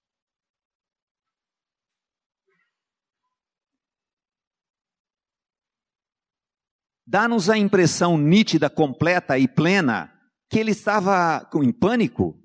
Dá-nos 7.13 7.51
a 7.51 7.59
impressão 7.59 8.17
nítida, 8.17 8.71
completa 8.71 9.39
e 9.39 9.47
plena 9.47 10.11
que 10.49 10.59
ele 10.59 10.71
estava 10.71 11.47
em 11.57 11.71
pânico, 11.71 12.43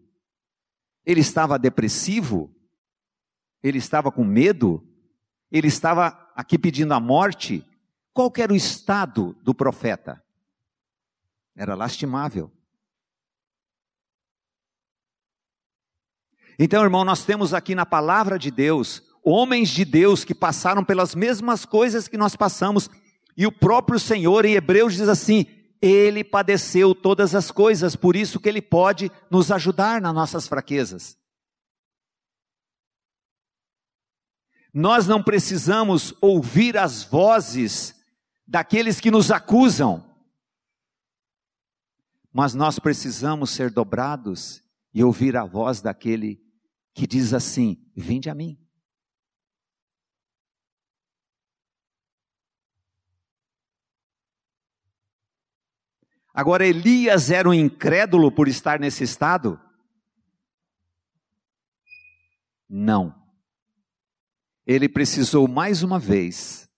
ele 1.05 1.21
estava 1.21 1.57
depressivo, 1.57 2.53
ele 3.63 3.77
estava 3.77 4.11
com 4.11 4.25
medo, 4.25 4.85
ele 5.49 5.69
estava 5.69 6.07
aqui 6.35 6.59
pedindo 6.59 6.93
a 6.93 6.99
morte. 6.99 7.65
Qual 8.11 8.29
era 8.35 8.51
o 8.51 8.57
estado 8.57 9.37
do 9.41 9.55
profeta? 9.55 10.21
Era 11.55 11.73
lastimável. 11.73 12.51
Então, 16.59 16.83
irmão, 16.83 17.05
nós 17.05 17.23
temos 17.23 17.53
aqui 17.53 17.73
na 17.73 17.85
palavra 17.85 18.37
de 18.37 18.51
Deus 18.51 19.01
homens 19.23 19.69
de 19.69 19.85
Deus 19.85 20.25
que 20.25 20.35
passaram 20.35 20.83
pelas 20.83 21.15
mesmas 21.15 21.63
coisas 21.63 22.09
que 22.09 22.17
nós 22.17 22.35
passamos, 22.35 22.89
e 23.37 23.45
o 23.45 23.51
próprio 23.51 23.99
Senhor 23.99 24.43
em 24.45 24.55
Hebreus 24.55 24.95
diz 24.95 25.07
assim: 25.07 25.45
Ele 25.79 26.23
padeceu 26.23 26.95
todas 26.95 27.35
as 27.35 27.51
coisas, 27.51 27.95
por 27.95 28.15
isso 28.15 28.39
que 28.39 28.49
Ele 28.49 28.61
pode 28.61 29.11
nos 29.29 29.51
ajudar 29.51 30.01
nas 30.01 30.13
nossas 30.13 30.47
fraquezas. 30.47 31.15
Nós 34.73 35.07
não 35.07 35.23
precisamos 35.23 36.13
ouvir 36.19 36.77
as 36.77 37.03
vozes 37.03 37.95
daqueles 38.45 38.99
que 38.99 39.11
nos 39.11 39.31
acusam, 39.31 40.03
mas 42.33 42.53
nós 42.53 42.79
precisamos 42.79 43.51
ser 43.51 43.71
dobrados 43.71 44.63
e 44.93 45.03
ouvir 45.03 45.37
a 45.37 45.45
voz 45.45 45.79
daquele 45.79 46.41
que 46.93 47.05
diz 47.05 47.33
assim: 47.33 47.77
Vinde 47.95 48.31
a 48.31 48.35
mim. 48.35 48.57
Agora, 56.37 56.67
Elias 56.67 57.31
era 57.31 57.49
um 57.49 57.53
incrédulo 57.53 58.31
por 58.31 58.47
estar 58.47 58.79
nesse 58.79 59.03
estado? 59.03 59.59
Não. 62.69 63.11
Ele 64.63 64.87
precisou 64.87 65.47
mais 65.47 65.81
uma 65.81 65.97
vez 65.97 66.69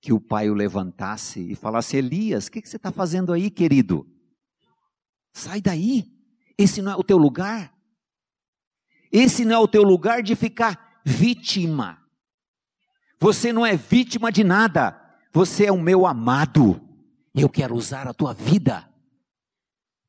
que 0.00 0.12
o 0.12 0.20
pai 0.20 0.50
o 0.50 0.54
levantasse 0.54 1.52
e 1.52 1.54
falasse: 1.54 1.98
Elias, 1.98 2.48
o 2.48 2.50
que, 2.50 2.60
que 2.60 2.68
você 2.68 2.78
está 2.78 2.90
fazendo 2.90 3.32
aí, 3.32 3.48
querido? 3.48 4.04
Sai 5.32 5.60
daí, 5.60 6.12
esse 6.58 6.82
não 6.82 6.90
é 6.90 6.96
o 6.96 7.04
teu 7.04 7.16
lugar. 7.16 7.72
Esse 9.12 9.44
não 9.44 9.54
é 9.54 9.58
o 9.60 9.68
teu 9.68 9.84
lugar 9.84 10.20
de 10.20 10.34
ficar 10.34 11.00
vítima. 11.04 12.04
Você 13.20 13.52
não 13.52 13.64
é 13.64 13.76
vítima 13.76 14.32
de 14.32 14.42
nada. 14.42 15.00
Você 15.32 15.66
é 15.66 15.72
o 15.72 15.80
meu 15.80 16.08
amado. 16.08 16.89
Eu 17.34 17.48
quero 17.48 17.74
usar 17.74 18.06
a 18.08 18.14
tua 18.14 18.34
vida 18.34 18.92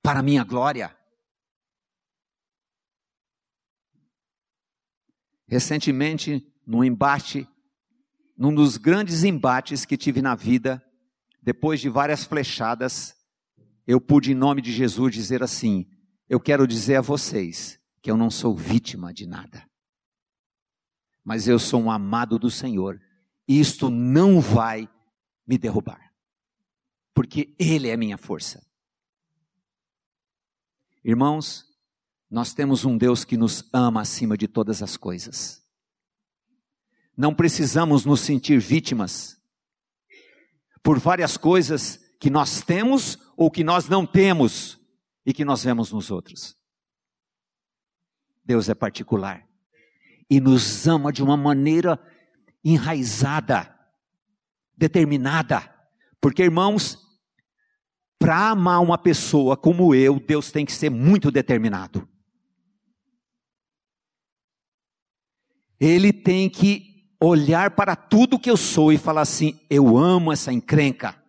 para 0.02 0.20
a 0.20 0.24
minha 0.24 0.44
glória. 0.44 0.96
Recentemente, 5.48 6.48
no 6.66 6.84
embate 6.84 7.48
num 8.42 8.56
dos 8.56 8.76
grandes 8.76 9.24
embates 9.24 9.86
que 9.86 9.96
tive 9.96 10.20
na 10.20 10.34
vida, 10.34 10.84
depois 11.44 11.80
de 11.80 11.90
várias 11.90 12.24
flechadas, 12.24 13.16
eu 13.86 14.02
pude, 14.02 14.32
em 14.32 14.36
nome 14.36 14.64
de 14.64 14.72
Jesus, 14.72 15.14
dizer 15.14 15.44
assim: 15.44 15.86
Eu 16.28 16.40
quero 16.40 16.66
dizer 16.66 16.96
a 16.96 17.02
vocês 17.02 17.80
que 18.02 18.10
eu 18.10 18.18
não 18.18 18.32
sou 18.32 18.56
vítima 18.56 19.14
de 19.14 19.28
nada, 19.28 19.64
mas 21.24 21.48
eu 21.48 21.60
sou 21.60 21.84
um 21.84 21.92
amado 21.92 22.40
do 22.40 22.50
Senhor, 22.50 23.00
e 23.48 23.60
isto 23.60 23.92
não 23.92 24.42
vai 24.42 24.90
me 25.46 25.56
derrubar, 25.56 26.11
porque 27.14 27.56
Ele 27.60 27.90
é 27.90 27.98
minha 27.98 28.18
força. 28.18 28.66
Irmãos, 31.04 31.66
nós 32.30 32.54
temos 32.54 32.86
um 32.86 32.98
Deus 32.98 33.26
que 33.26 33.36
nos 33.36 33.68
ama 33.74 34.02
acima 34.02 34.38
de 34.38 34.48
todas 34.48 34.82
as 34.82 34.96
coisas. 34.96 35.62
Não 37.18 37.34
precisamos 37.34 38.06
nos 38.06 38.22
sentir 38.22 38.60
vítimas 38.60 39.38
por 40.84 41.00
várias 41.00 41.38
coisas 41.38 42.00
que 42.20 42.30
nós 42.30 42.62
temos 42.62 43.18
ou 43.36 43.52
que 43.52 43.64
nós 43.64 43.90
não 43.90 44.06
temos 44.06 44.80
e 45.26 45.34
que 45.34 45.44
nós 45.44 45.64
vemos 45.64 45.92
nos 45.92 46.10
outros. 46.10 46.56
Deus 48.46 48.70
é 48.70 48.76
particular 48.76 49.48
e 50.30 50.40
nos 50.40 50.88
ama 50.88 51.12
de 51.12 51.22
uma 51.22 51.36
maneira 51.36 52.00
enraizada, 52.64 53.78
determinada, 54.78 55.70
porque 56.22 56.44
irmãos, 56.44 56.98
para 58.22 58.52
amar 58.52 58.80
uma 58.84 59.00
pessoa 59.00 59.58
como 59.58 59.96
eu, 59.96 60.20
Deus 60.20 60.52
tem 60.52 60.64
que 60.64 60.72
ser 60.72 60.92
muito 60.92 61.32
determinado. 61.32 62.08
Ele 65.80 66.14
tem 66.14 66.48
que 66.48 67.16
olhar 67.20 67.72
para 67.72 67.96
tudo 67.96 68.38
que 68.38 68.52
eu 68.52 68.56
sou 68.56 68.94
e 68.94 68.98
falar 69.00 69.22
assim: 69.22 69.60
eu 69.68 69.98
amo 69.98 70.32
essa 70.32 70.54
encrenca. 70.54 71.20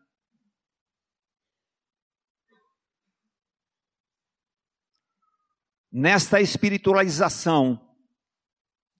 Nesta 5.90 6.42
espiritualização 6.42 7.80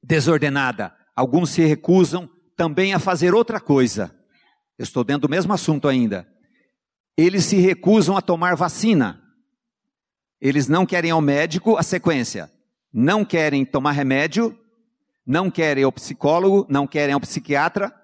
desordenada, 0.02 0.96
alguns 1.14 1.50
se 1.50 1.62
recusam 1.62 2.26
também 2.56 2.94
a 2.94 2.98
fazer 2.98 3.34
outra 3.34 3.60
coisa. 3.60 4.18
Eu 4.78 4.82
estou 4.82 5.04
dentro 5.04 5.28
do 5.28 5.30
mesmo 5.30 5.52
assunto 5.52 5.86
ainda. 5.88 6.31
Eles 7.16 7.44
se 7.44 7.56
recusam 7.56 8.16
a 8.16 8.22
tomar 8.22 8.56
vacina. 8.56 9.22
Eles 10.40 10.68
não 10.68 10.86
querem 10.86 11.10
ao 11.10 11.20
médico 11.20 11.76
a 11.76 11.82
sequência. 11.82 12.50
Não 12.92 13.24
querem 13.24 13.64
tomar 13.64 13.92
remédio, 13.92 14.58
não 15.24 15.50
querem 15.50 15.84
ao 15.84 15.92
psicólogo, 15.92 16.66
não 16.68 16.86
querem 16.86 17.14
ao 17.14 17.20
psiquiatra. 17.20 17.94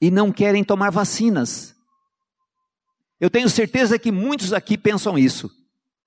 E 0.00 0.10
não 0.10 0.30
querem 0.30 0.62
tomar 0.62 0.90
vacinas. 0.90 1.74
Eu 3.18 3.30
tenho 3.30 3.48
certeza 3.48 3.98
que 3.98 4.12
muitos 4.12 4.52
aqui 4.52 4.76
pensam 4.76 5.18
isso. 5.18 5.50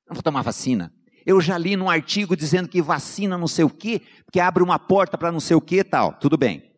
Não 0.07 0.13
vou 0.13 0.23
tomar 0.23 0.43
vacina. 0.43 0.93
Eu 1.25 1.41
já 1.41 1.57
li 1.57 1.75
num 1.75 1.89
artigo 1.89 2.35
dizendo 2.35 2.69
que 2.69 2.81
vacina 2.81 3.37
não 3.37 3.47
sei 3.47 3.65
o 3.65 3.69
quê, 3.69 4.01
que 4.31 4.39
abre 4.39 4.63
uma 4.63 4.79
porta 4.79 5.17
para 5.17 5.31
não 5.31 5.39
sei 5.39 5.55
o 5.55 5.61
quê 5.61 5.83
tal. 5.83 6.13
Tudo 6.13 6.37
bem. 6.37 6.68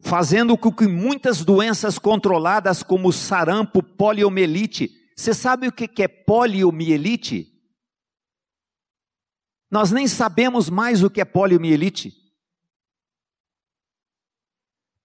Fazendo 0.00 0.56
com 0.56 0.72
que 0.72 0.86
muitas 0.86 1.44
doenças 1.44 1.98
controladas, 1.98 2.82
como 2.82 3.12
sarampo, 3.12 3.82
poliomielite. 3.82 4.90
Você 5.16 5.34
sabe 5.34 5.66
o 5.68 5.72
que 5.72 6.02
é 6.02 6.08
poliomielite? 6.08 7.52
Nós 9.70 9.90
nem 9.90 10.06
sabemos 10.06 10.70
mais 10.70 11.02
o 11.02 11.10
que 11.10 11.20
é 11.20 11.24
poliomielite. 11.24 12.14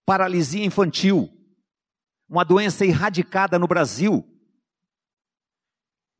Paralisia 0.06 0.63
infantil, 0.63 1.29
uma 2.29 2.43
doença 2.43 2.86
erradicada 2.86 3.58
no 3.58 3.67
Brasil 3.67 4.29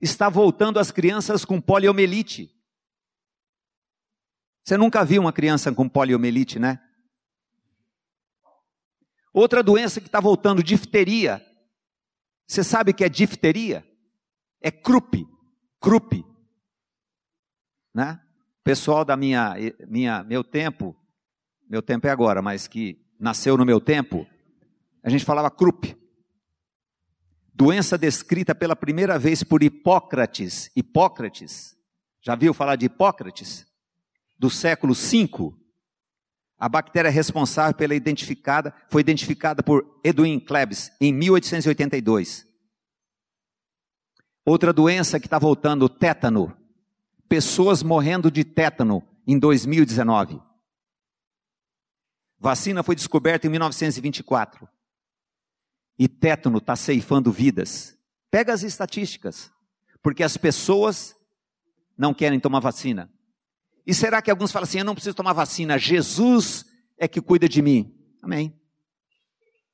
está 0.02 0.30
voltando 0.30 0.80
as 0.80 0.92
crianças 0.92 1.46
com 1.46 1.62
poliomielite. 1.62 2.54
Você 4.66 4.78
nunca 4.78 5.04
viu 5.04 5.22
uma 5.22 5.34
criança 5.34 5.72
com 5.74 5.88
poliomielite, 5.88 6.60
né? 6.60 6.82
Outra 9.34 9.64
doença 9.64 10.00
que 10.00 10.08
está 10.08 10.20
voltando, 10.20 10.64
difteria. 10.64 11.44
Você 12.48 12.64
sabe 12.64 12.92
o 12.92 12.94
que 12.94 13.04
é 13.04 13.10
difteria? 13.10 13.86
É 14.62 14.70
crupe, 14.70 15.28
crupe. 15.82 16.24
Né? 17.94 18.22
Pessoal 18.64 19.04
da 19.04 19.18
minha, 19.18 19.56
minha, 19.88 20.24
meu 20.24 20.44
tempo, 20.44 20.96
meu 21.68 21.82
tempo 21.82 22.08
é 22.08 22.12
agora, 22.12 22.42
mas 22.42 22.68
que 22.68 23.04
nasceu 23.20 23.58
no 23.58 23.66
meu 23.66 23.82
tempo, 23.82 24.28
a 25.04 25.10
gente 25.10 25.26
falava 25.26 25.50
crupe 25.50 25.98
doença 27.54 27.98
descrita 27.98 28.56
pela 28.56 28.76
primeira 28.76 29.20
vez 29.20 29.44
por 29.44 29.62
Hipócrates. 29.62 30.72
Hipócrates, 30.76 31.78
já 32.22 32.36
viu 32.36 32.54
falar 32.54 32.76
de 32.76 32.88
Hipócrates? 32.88 33.66
Do 34.38 34.50
século 34.50 34.94
V. 34.94 35.54
A 36.64 36.70
bactéria 36.70 37.12
responsável 37.12 37.76
pela 37.76 37.94
identificada 37.94 38.74
foi 38.88 39.02
identificada 39.02 39.62
por 39.62 40.00
Edwin 40.02 40.40
Klebs 40.40 40.94
em 41.02 41.12
1882. 41.12 42.48
Outra 44.46 44.72
doença 44.72 45.20
que 45.20 45.28
está 45.28 45.38
voltando, 45.38 45.90
tétano. 45.90 46.58
Pessoas 47.28 47.84
morrendo 47.84 48.32
de 48.32 48.46
tétano 48.46 49.06
em 49.28 49.38
2019. 49.38 50.42
Vacina 52.40 52.82
foi 52.82 52.96
descoberta 52.96 53.46
em 53.46 53.50
1924 53.50 54.66
e 56.00 56.08
tétano 56.08 56.60
está 56.60 56.78
ceifando 56.78 57.30
vidas. 57.30 58.00
Pega 58.32 58.54
as 58.54 58.64
estatísticas, 58.64 59.52
porque 60.02 60.24
as 60.24 60.38
pessoas 60.38 61.14
não 61.98 62.14
querem 62.14 62.40
tomar 62.40 62.62
vacina. 62.62 63.12
E 63.86 63.94
será 63.94 64.22
que 64.22 64.32
alguns 64.32 64.52
falam 64.52 64.64
assim: 64.64 64.80
eu 64.80 64.86
não 64.86 64.96
preciso 64.96 65.16
tomar 65.16 65.34
vacina, 65.34 65.78
Jesus 65.78 66.66
é 66.98 67.08
que 67.08 67.22
cuida 67.22 67.48
de 67.48 67.62
mim? 67.62 67.94
Amém. 68.22 68.58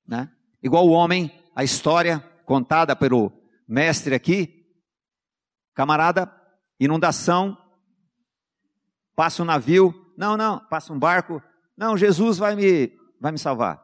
Né? 0.08 0.30
Igual 0.62 0.88
o 0.88 0.92
homem, 0.92 1.32
a 1.56 1.64
história 1.64 2.20
contada 2.46 2.96
pelo 2.96 3.32
mestre 3.68 4.16
aqui, 4.16 4.66
camarada, 5.76 6.32
inundação, 6.80 7.58
passa 9.16 9.44
um 9.44 9.46
navio, 9.46 9.94
não, 10.18 10.36
não, 10.36 10.60
passa 10.68 10.92
um 10.92 10.98
barco, 10.98 11.42
não, 11.78 11.96
Jesus 11.96 12.38
vai 12.38 12.56
me, 12.56 12.92
vai 13.22 13.32
me 13.32 13.38
salvar. 13.38 13.80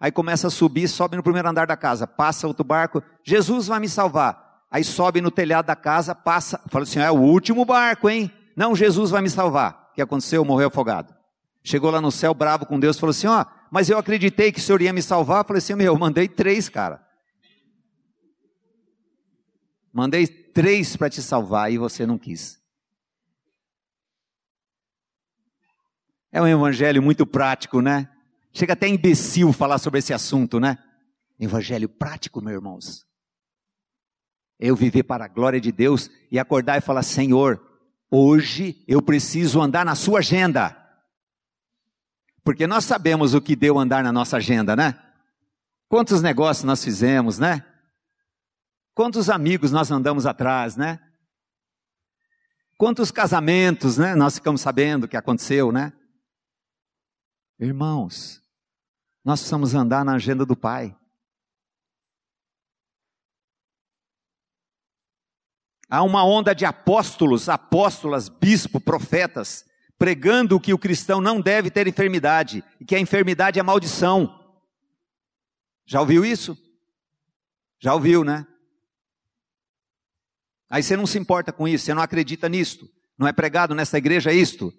Aí 0.00 0.10
começa 0.10 0.46
a 0.46 0.50
subir, 0.50 0.88
sobe 0.88 1.16
no 1.16 1.22
primeiro 1.22 1.48
andar 1.48 1.66
da 1.66 1.76
casa, 1.76 2.06
passa 2.06 2.46
outro 2.46 2.64
barco, 2.64 3.02
Jesus 3.24 3.66
vai 3.66 3.80
me 3.80 3.88
salvar. 3.88 4.64
Aí 4.70 4.84
sobe 4.84 5.20
no 5.20 5.30
telhado 5.30 5.66
da 5.66 5.76
casa, 5.76 6.14
passa, 6.14 6.60
fala 6.68 6.84
assim: 6.84 7.00
é 7.00 7.10
o 7.10 7.20
último 7.20 7.64
barco, 7.64 8.08
hein? 8.08 8.32
Não, 8.58 8.74
Jesus 8.74 9.10
vai 9.10 9.22
me 9.22 9.30
salvar. 9.30 9.88
O 9.92 9.94
que 9.94 10.02
aconteceu? 10.02 10.44
Morreu 10.44 10.66
afogado. 10.66 11.14
Chegou 11.62 11.92
lá 11.92 12.00
no 12.00 12.10
céu, 12.10 12.34
bravo 12.34 12.66
com 12.66 12.80
Deus, 12.80 12.98
falou 12.98 13.12
assim: 13.12 13.28
ó, 13.28 13.46
mas 13.70 13.88
eu 13.88 13.96
acreditei 13.96 14.50
que 14.50 14.58
o 14.58 14.60
Senhor 14.60 14.82
ia 14.82 14.92
me 14.92 15.00
salvar. 15.00 15.42
Eu 15.42 15.46
falei 15.46 15.58
assim: 15.58 15.76
meu, 15.76 15.94
eu 15.94 15.96
mandei 15.96 16.26
três, 16.26 16.68
cara. 16.68 17.06
Mandei 19.92 20.26
três 20.26 20.96
para 20.96 21.08
te 21.08 21.22
salvar 21.22 21.70
e 21.70 21.78
você 21.78 22.04
não 22.04 22.18
quis. 22.18 22.60
É 26.32 26.42
um 26.42 26.48
evangelho 26.48 27.00
muito 27.00 27.24
prático, 27.24 27.80
né? 27.80 28.10
Chega 28.52 28.72
até 28.72 28.88
imbecil 28.88 29.52
falar 29.52 29.78
sobre 29.78 30.00
esse 30.00 30.12
assunto, 30.12 30.58
né? 30.58 30.78
Evangelho 31.38 31.88
prático, 31.88 32.42
meus 32.42 32.56
irmãos. 32.56 33.06
Eu 34.58 34.74
viver 34.74 35.04
para 35.04 35.26
a 35.26 35.28
glória 35.28 35.60
de 35.60 35.70
Deus 35.70 36.10
e 36.28 36.40
acordar 36.40 36.76
e 36.76 36.80
falar: 36.80 37.04
Senhor, 37.04 37.67
hoje 38.10 38.84
eu 38.86 39.00
preciso 39.02 39.60
andar 39.60 39.84
na 39.84 39.94
sua 39.94 40.20
agenda. 40.20 40.76
Porque 42.42 42.66
nós 42.66 42.84
sabemos 42.84 43.34
o 43.34 43.40
que 43.40 43.54
deu 43.54 43.78
andar 43.78 44.02
na 44.02 44.12
nossa 44.12 44.38
agenda, 44.38 44.74
né? 44.74 44.98
Quantos 45.88 46.22
negócios 46.22 46.64
nós 46.64 46.82
fizemos, 46.82 47.38
né? 47.38 47.64
Quantos 48.94 49.30
amigos 49.30 49.70
nós 49.70 49.90
andamos 49.90 50.26
atrás, 50.26 50.76
né? 50.76 50.98
Quantos 52.76 53.10
casamentos, 53.10 53.96
né? 53.96 54.14
Nós 54.14 54.34
ficamos 54.36 54.60
sabendo 54.60 55.04
o 55.04 55.08
que 55.08 55.16
aconteceu, 55.16 55.70
né? 55.70 55.92
Irmãos, 57.60 58.42
nós 59.24 59.40
precisamos 59.40 59.74
andar 59.74 60.04
na 60.04 60.14
agenda 60.14 60.44
do 60.44 60.56
Pai. 60.56 60.97
Há 65.90 66.02
uma 66.02 66.24
onda 66.24 66.54
de 66.54 66.64
apóstolos, 66.64 67.48
apóstolas, 67.48 68.28
bispo, 68.28 68.78
profetas, 68.78 69.64
pregando 69.98 70.60
que 70.60 70.74
o 70.74 70.78
cristão 70.78 71.20
não 71.20 71.40
deve 71.40 71.70
ter 71.70 71.86
enfermidade 71.86 72.62
e 72.78 72.84
que 72.84 72.94
a 72.94 73.00
enfermidade 73.00 73.58
é 73.58 73.62
maldição. 73.62 74.38
Já 75.86 76.00
ouviu 76.00 76.24
isso? 76.24 76.56
Já 77.80 77.94
ouviu, 77.94 78.22
né? 78.22 78.46
Aí 80.68 80.82
você 80.82 80.96
não 80.96 81.06
se 81.06 81.18
importa 81.18 81.52
com 81.52 81.66
isso, 81.66 81.86
você 81.86 81.94
não 81.94 82.02
acredita 82.02 82.48
nisto. 82.48 82.88
Não 83.16 83.26
é 83.26 83.32
pregado 83.32 83.74
nessa 83.74 83.96
igreja 83.96 84.32
isto. 84.32 84.72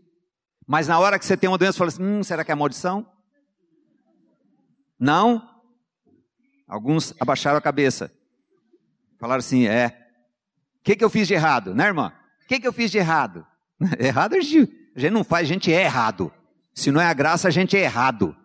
Mas 0.68 0.88
na 0.88 1.00
hora 1.00 1.18
que 1.18 1.26
você 1.26 1.36
tem 1.36 1.50
uma 1.50 1.58
doença, 1.58 1.74
você 1.74 1.78
fala 1.80 1.90
assim: 1.90 2.04
hum, 2.04 2.24
será 2.24 2.46
que 2.46 2.52
é 2.52 2.56
maldição? 2.56 3.12
Não? 5.00 5.50
Alguns 6.68 7.14
abaixaram 7.20 7.58
a 7.58 7.62
cabeça. 7.62 8.14
Falaram 9.20 9.40
assim: 9.40 9.68
é. 9.68 10.09
O 10.80 10.84
que, 10.84 10.96
que 10.96 11.04
eu 11.04 11.10
fiz 11.10 11.28
de 11.28 11.34
errado, 11.34 11.76
né, 11.76 11.86
irmã? 11.86 12.14
O 12.44 12.48
que, 12.48 12.60
que 12.60 12.68
eu 12.68 12.74
fiz 12.74 12.90
de 12.90 12.98
errado? 12.98 13.46
errado 14.00 14.36
a 14.36 14.42
gente, 14.42 14.92
a 14.96 15.00
gente 15.00 15.12
não 15.12 15.24
faz, 15.24 15.48
a 15.48 15.54
gente 15.54 15.72
é 15.72 15.84
errado. 15.84 16.32
Se 16.74 16.92
não 16.92 17.02
é 17.02 17.06
a 17.06 17.14
graça, 17.14 17.48
a 17.48 17.52
gente 17.52 17.76
é 17.76 17.82
errado. 17.82 18.36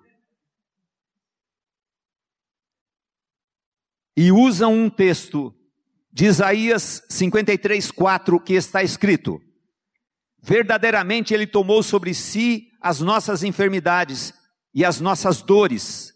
E 4.17 4.31
usam 4.31 4.73
um 4.73 4.89
texto 4.89 5.55
de 6.13 6.27
Isaías 6.27 7.03
53, 7.09 7.91
4, 7.91 8.41
que 8.41 8.55
está 8.55 8.83
escrito: 8.83 9.41
Verdadeiramente 10.43 11.35
Ele 11.35 11.47
tomou 11.47 11.83
sobre 11.83 12.15
si 12.15 12.69
as 12.81 13.01
nossas 13.01 13.43
enfermidades 13.43 14.33
e 14.75 14.85
as 14.85 15.01
nossas 15.01 15.41
dores, 15.41 16.13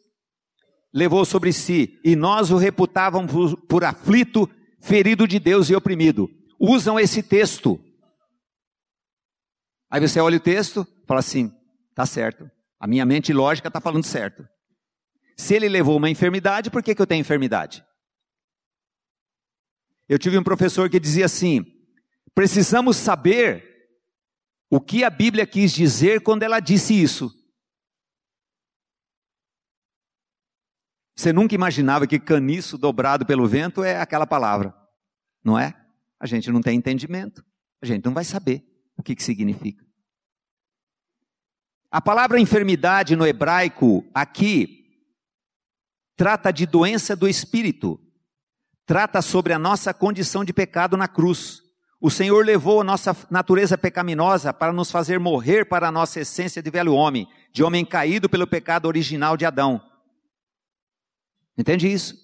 levou 0.93 1.25
sobre 1.25 1.53
si, 1.53 1.99
e 2.05 2.15
nós 2.15 2.51
o 2.51 2.57
reputávamos 2.57 3.31
por, 3.33 3.57
por 3.67 3.85
aflito, 3.85 4.49
ferido 4.89 5.29
de 5.29 5.39
Deus 5.39 5.69
e 5.69 5.75
oprimido. 5.75 6.31
Usam 6.59 6.99
esse 6.99 7.23
texto. 7.23 7.79
Aí 9.91 10.01
você 10.01 10.19
olha 10.19 10.39
o 10.39 10.41
texto, 10.41 10.87
fala 11.07 11.21
assim: 11.21 11.53
tá 11.95 12.07
certo. 12.07 12.51
A 12.81 12.87
minha 12.87 13.05
mente 13.05 13.33
lógica 13.33 13.69
está 13.69 13.81
falando 13.81 14.05
certo. 14.05 14.49
Se 15.37 15.55
ele 15.55 15.69
levou 15.69 15.97
uma 15.97 16.11
enfermidade, 16.11 16.71
por 16.71 16.83
que, 16.83 16.95
que 16.95 17.03
eu 17.03 17.07
tenho 17.07 17.21
enfermidade? 17.21 17.85
Eu 20.09 20.19
tive 20.19 20.39
um 20.39 20.43
professor 20.43 20.89
que 20.89 20.99
dizia 20.99 21.27
assim: 21.27 21.65
precisamos 22.35 22.97
saber 22.97 23.65
o 24.71 24.81
que 24.81 25.05
a 25.05 25.11
Bíblia 25.11 25.47
quis 25.47 25.73
dizer 25.73 26.23
quando 26.23 26.43
ela 26.43 26.61
disse 26.61 27.01
isso. 27.01 27.38
Você 31.19 31.33
nunca 31.33 31.53
imaginava 31.53 32.07
que 32.07 32.17
caniço 32.17 32.79
dobrado 32.79 33.27
pelo 33.27 33.45
vento 33.49 33.83
é 33.83 34.01
aquela 34.01 34.25
palavra, 34.25 34.73
não 35.43 35.59
é? 35.59 35.75
A 36.21 36.27
gente 36.27 36.49
não 36.49 36.61
tem 36.61 36.79
entendimento, 36.79 37.45
a 37.83 37.87
gente 37.87 38.05
não 38.05 38.15
vai 38.15 38.23
saber 38.23 38.65
o 38.97 39.03
que, 39.03 39.17
que 39.17 39.23
significa. 39.25 39.85
A 41.91 42.01
palavra 42.01 42.39
enfermidade 42.39 43.17
no 43.17 43.27
hebraico 43.27 44.05
aqui 44.15 44.87
trata 46.17 46.53
de 46.53 46.67
doença 46.67 47.17
do 47.17 47.27
espírito, 47.27 48.01
trata 48.87 49.21
sobre 49.21 49.53
a 49.53 49.59
nossa 49.59 49.93
condição 49.93 50.45
de 50.45 50.53
pecado 50.53 50.97
na 50.97 51.09
cruz. 51.09 51.63
O 52.01 52.13
Senhor 52.13 52.47
levou 52.47 52.83
a 52.83 52.85
nossa 52.85 53.17
natureza 53.29 53.77
pecaminosa 53.77 54.53
para 54.53 54.73
nos 54.73 54.89
fazer 54.89 55.19
morrer 55.19 55.65
para 55.65 55.89
a 55.89 55.93
nossa 55.93 56.21
essência 56.21 56.63
de 56.63 56.71
velho 56.71 56.95
homem, 56.95 57.27
de 57.53 57.65
homem 57.65 57.85
caído 57.85 58.29
pelo 58.29 58.47
pecado 58.47 58.87
original 58.87 59.37
de 59.37 59.45
Adão. 59.45 59.83
Entende 61.59 61.93
isso? 61.93 62.17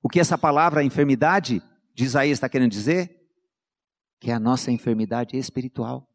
O 0.00 0.08
que 0.08 0.20
essa 0.20 0.38
palavra 0.38 0.84
enfermidade 0.84 1.60
de 1.92 2.04
Isaías 2.04 2.36
está 2.36 2.48
querendo 2.48 2.70
dizer? 2.70 3.28
Que 4.20 4.30
é 4.30 4.34
a 4.34 4.38
nossa 4.38 4.70
enfermidade 4.70 5.36
espiritual. 5.36 6.08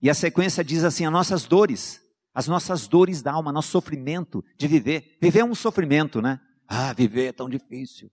E 0.00 0.10
a 0.10 0.14
sequência 0.14 0.64
diz 0.64 0.82
assim: 0.82 1.06
as 1.06 1.12
nossas 1.12 1.44
dores, 1.44 2.02
as 2.34 2.48
nossas 2.48 2.88
dores 2.88 3.22
da 3.22 3.32
alma, 3.32 3.52
nosso 3.52 3.70
sofrimento 3.70 4.44
de 4.58 4.66
viver. 4.66 5.16
Viver 5.22 5.38
é 5.38 5.44
um 5.44 5.54
sofrimento, 5.54 6.20
né? 6.20 6.40
Ah, 6.66 6.92
viver 6.92 7.26
é 7.26 7.32
tão 7.32 7.48
difícil. 7.48 8.10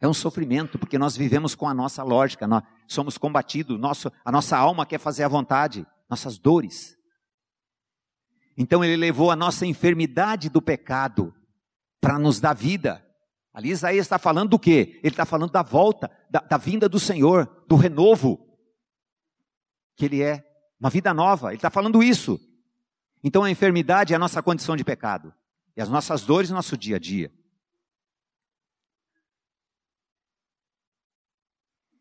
É 0.00 0.08
um 0.08 0.14
sofrimento, 0.14 0.78
porque 0.78 0.98
nós 0.98 1.16
vivemos 1.16 1.54
com 1.54 1.68
a 1.68 1.72
nossa 1.72 2.02
lógica, 2.02 2.46
nós 2.46 2.64
somos 2.88 3.16
combatidos, 3.16 3.78
nosso, 3.78 4.12
a 4.24 4.32
nossa 4.32 4.56
alma 4.56 4.84
quer 4.84 4.98
fazer 4.98 5.22
a 5.22 5.28
vontade, 5.28 5.86
nossas 6.10 6.36
dores. 6.36 6.96
Então 8.56 8.84
ele 8.84 8.96
levou 8.96 9.30
a 9.30 9.36
nossa 9.36 9.64
enfermidade 9.64 10.48
do 10.48 10.60
pecado 10.60 11.32
para 12.04 12.18
nos 12.18 12.38
dar 12.38 12.52
vida. 12.52 13.02
Ali 13.50 13.70
Isaías 13.70 14.04
está 14.04 14.18
falando 14.18 14.50
do 14.50 14.58
quê? 14.58 15.00
Ele 15.02 15.14
está 15.14 15.24
falando 15.24 15.50
da 15.50 15.62
volta, 15.62 16.10
da, 16.28 16.40
da 16.40 16.58
vinda 16.58 16.86
do 16.86 17.00
Senhor, 17.00 17.64
do 17.66 17.76
renovo, 17.76 18.46
que 19.96 20.04
ele 20.04 20.20
é, 20.20 20.44
uma 20.78 20.90
vida 20.90 21.14
nova. 21.14 21.48
Ele 21.48 21.56
está 21.56 21.70
falando 21.70 22.02
isso. 22.02 22.38
Então 23.22 23.42
a 23.42 23.50
enfermidade 23.50 24.12
é 24.12 24.16
a 24.16 24.18
nossa 24.18 24.42
condição 24.42 24.76
de 24.76 24.84
pecado. 24.84 25.32
E 25.74 25.80
as 25.80 25.88
nossas 25.88 26.20
dores, 26.20 26.50
nosso 26.50 26.76
dia 26.76 26.96
a 26.96 26.98
dia. 26.98 27.32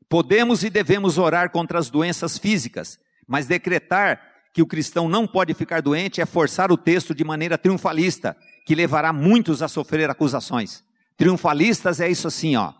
Podemos 0.10 0.66
e 0.66 0.70
devemos 0.70 1.18
orar 1.18 1.50
contra 1.50 1.80
as 1.80 1.89
doenças 1.89 2.38
físicas, 2.38 3.00
mas 3.26 3.48
decretar 3.48 4.22
que 4.54 4.62
o 4.62 4.68
cristão 4.68 5.08
não 5.08 5.26
pode 5.26 5.54
ficar 5.54 5.82
doente 5.82 6.20
é 6.20 6.26
forçar 6.26 6.74
o 6.74 6.78
texto 6.78 7.16
de 7.16 7.24
maneira 7.24 7.58
triunfalista, 7.58 8.36
que 8.65 8.76
levará 8.76 9.12
muitos 9.12 9.62
a 9.62 9.67
sofrer 9.67 10.10
acusações. 10.10 10.84
Triunfalistas 11.17 11.99
é 11.99 12.10
isso 12.10 12.28
assim, 12.28 12.56
ó. 12.56 12.73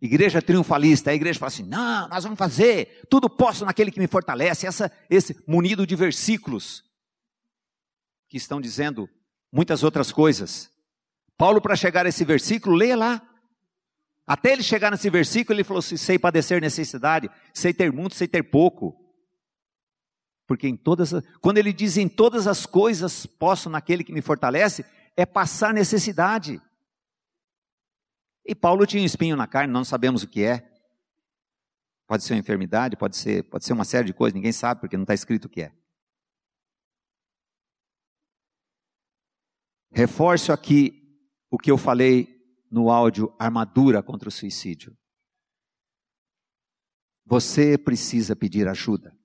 Igreja 0.00 0.40
triunfalista, 0.40 1.10
a 1.10 1.14
igreja 1.14 1.38
fala 1.38 1.48
assim: 1.48 1.62
não, 1.62 2.08
nós 2.08 2.24
vamos 2.24 2.38
fazer, 2.38 3.02
tudo 3.10 3.28
posso 3.28 3.66
naquele 3.66 3.90
que 3.90 4.00
me 4.00 4.06
fortalece. 4.06 4.66
Essa, 4.66 4.90
esse 5.10 5.42
munido 5.46 5.86
de 5.86 5.94
versículos 5.94 6.82
que 8.28 8.38
estão 8.38 8.60
dizendo 8.60 9.08
muitas 9.52 9.82
outras 9.82 10.10
coisas. 10.10 10.70
Paulo, 11.36 11.60
para 11.60 11.76
chegar 11.76 12.06
a 12.06 12.08
esse 12.08 12.24
versículo, 12.24 12.76
leia 12.76 12.96
lá. 12.96 13.22
Até 14.26 14.52
ele 14.52 14.62
chegar 14.62 14.90
nesse 14.90 15.10
versículo, 15.10 15.56
ele 15.56 15.64
falou 15.64 15.80
assim: 15.80 15.98
sei 15.98 16.18
padecer 16.18 16.62
necessidade, 16.62 17.28
sei 17.52 17.74
ter 17.74 17.92
muito, 17.92 18.14
sei 18.14 18.26
ter 18.26 18.44
pouco. 18.44 18.96
Porque 20.46 20.66
em 20.66 20.76
todas, 20.76 21.12
quando 21.40 21.58
ele 21.58 21.72
diz 21.72 21.96
em 21.96 22.08
todas 22.08 22.46
as 22.46 22.64
coisas 22.64 23.26
posso 23.26 23.68
naquele 23.68 24.02
que 24.02 24.12
me 24.12 24.22
fortalece, 24.22 24.84
é 25.20 25.26
passar 25.26 25.74
necessidade. 25.74 26.60
E 28.44 28.54
Paulo 28.54 28.86
tinha 28.86 29.02
um 29.02 29.06
espinho 29.06 29.36
na 29.36 29.46
carne, 29.46 29.72
não 29.72 29.84
sabemos 29.84 30.22
o 30.22 30.28
que 30.28 30.42
é. 30.42 30.66
Pode 32.06 32.24
ser 32.24 32.32
uma 32.32 32.40
enfermidade, 32.40 32.96
pode 32.96 33.16
ser, 33.16 33.44
pode 33.44 33.64
ser 33.64 33.72
uma 33.72 33.84
série 33.84 34.06
de 34.06 34.14
coisas, 34.14 34.34
ninguém 34.34 34.52
sabe 34.52 34.80
porque 34.80 34.96
não 34.96 35.04
está 35.04 35.14
escrito 35.14 35.44
o 35.44 35.48
que 35.48 35.62
é. 35.62 35.72
Reforço 39.92 40.52
aqui 40.52 40.96
o 41.50 41.58
que 41.58 41.70
eu 41.70 41.76
falei 41.76 42.40
no 42.70 42.90
áudio 42.90 43.34
Armadura 43.38 44.02
contra 44.02 44.28
o 44.28 44.32
Suicídio. 44.32 44.96
Você 47.26 47.76
precisa 47.76 48.34
pedir 48.34 48.66
ajuda. 48.66 49.16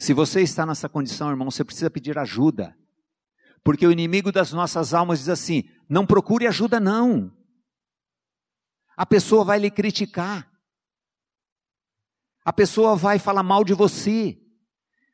Se 0.00 0.14
você 0.14 0.40
está 0.40 0.64
nessa 0.64 0.88
condição, 0.88 1.28
irmão, 1.28 1.50
você 1.50 1.62
precisa 1.62 1.90
pedir 1.90 2.18
ajuda. 2.18 2.74
Porque 3.62 3.86
o 3.86 3.92
inimigo 3.92 4.32
das 4.32 4.50
nossas 4.50 4.94
almas 4.94 5.18
diz 5.18 5.28
assim: 5.28 5.64
não 5.86 6.06
procure 6.06 6.46
ajuda, 6.46 6.80
não. 6.80 7.30
A 8.96 9.04
pessoa 9.04 9.44
vai 9.44 9.58
lhe 9.58 9.70
criticar. 9.70 10.50
A 12.42 12.50
pessoa 12.50 12.96
vai 12.96 13.18
falar 13.18 13.42
mal 13.42 13.62
de 13.62 13.74
você. 13.74 14.40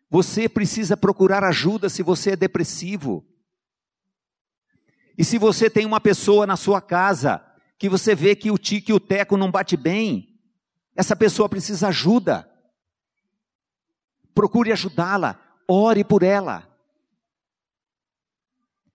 Você 0.08 0.48
precisa 0.48 0.96
procurar 0.96 1.42
ajuda 1.42 1.88
se 1.88 2.04
você 2.04 2.30
é 2.30 2.36
depressivo. 2.36 3.26
E 5.18 5.24
se 5.24 5.36
você 5.36 5.68
tem 5.68 5.84
uma 5.84 6.00
pessoa 6.00 6.46
na 6.46 6.56
sua 6.56 6.80
casa 6.80 7.44
que 7.76 7.88
você 7.88 8.14
vê 8.14 8.36
que 8.36 8.52
o 8.52 8.58
tique 8.58 8.92
e 8.92 8.94
o 8.94 9.00
teco 9.00 9.36
não 9.36 9.50
bate 9.50 9.76
bem, 9.76 10.38
essa 10.94 11.16
pessoa 11.16 11.48
precisa 11.48 11.88
ajuda. 11.88 12.48
Procure 14.36 14.70
ajudá-la, 14.70 15.40
ore 15.66 16.04
por 16.04 16.22
ela. 16.22 16.68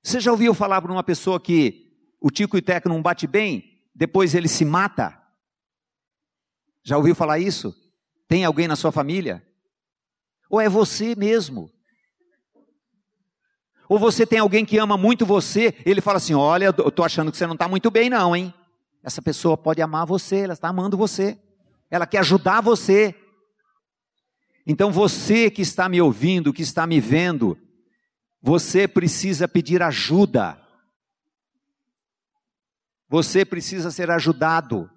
Você 0.03 0.19
já 0.19 0.31
ouviu 0.31 0.53
falar 0.53 0.79
para 0.79 0.91
uma 0.91 1.03
pessoa 1.03 1.39
que 1.39 1.97
o 2.21 2.29
tico 2.29 2.59
e 2.59 2.61
teco 2.61 2.87
não 2.87 3.01
bate 3.01 3.25
bem, 3.25 3.81
depois 3.95 4.35
ele 4.35 4.47
se 4.47 4.63
mata? 4.63 5.19
Já 6.83 6.95
ouviu 6.95 7.15
falar 7.15 7.39
isso? 7.39 7.75
Tem 8.27 8.45
alguém 8.45 8.67
na 8.67 8.75
sua 8.75 8.91
família? 8.91 9.43
Ou 10.47 10.61
é 10.61 10.69
você 10.69 11.15
mesmo? 11.15 11.71
Ou 13.89 13.97
você 13.97 14.27
tem 14.27 14.37
alguém 14.37 14.63
que 14.63 14.77
ama 14.77 14.95
muito 14.95 15.25
você, 15.25 15.75
ele 15.83 16.01
fala 16.01 16.17
assim: 16.17 16.35
Olha, 16.35 16.65
eu 16.65 16.87
estou 16.87 17.03
achando 17.03 17.31
que 17.31 17.37
você 17.37 17.47
não 17.47 17.55
está 17.55 17.67
muito 17.67 17.89
bem, 17.89 18.11
não, 18.11 18.35
hein? 18.35 18.53
Essa 19.01 19.23
pessoa 19.23 19.57
pode 19.57 19.81
amar 19.81 20.05
você, 20.05 20.41
ela 20.41 20.53
está 20.53 20.67
amando 20.67 20.95
você, 20.95 21.35
ela 21.89 22.05
quer 22.05 22.19
ajudar 22.19 22.61
você. 22.61 23.15
Então 24.65 24.91
você 24.91 25.49
que 25.49 25.61
está 25.61 25.89
me 25.89 26.01
ouvindo, 26.01 26.53
que 26.53 26.61
está 26.61 26.85
me 26.85 26.99
vendo, 26.99 27.57
você 28.41 28.87
precisa 28.87 29.47
pedir 29.47 29.81
ajuda. 29.81 30.59
Você 33.09 33.43
precisa 33.43 33.91
ser 33.91 34.09
ajudado. 34.09 34.89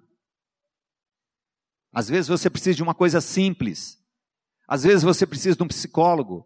Às 1.91 2.09
vezes 2.09 2.27
você 2.27 2.49
precisa 2.49 2.75
de 2.75 2.83
uma 2.83 2.93
coisa 2.93 3.21
simples. 3.21 4.01
Às 4.67 4.83
vezes 4.83 5.03
você 5.03 5.25
precisa 5.25 5.55
de 5.55 5.63
um 5.63 5.67
psicólogo. 5.67 6.45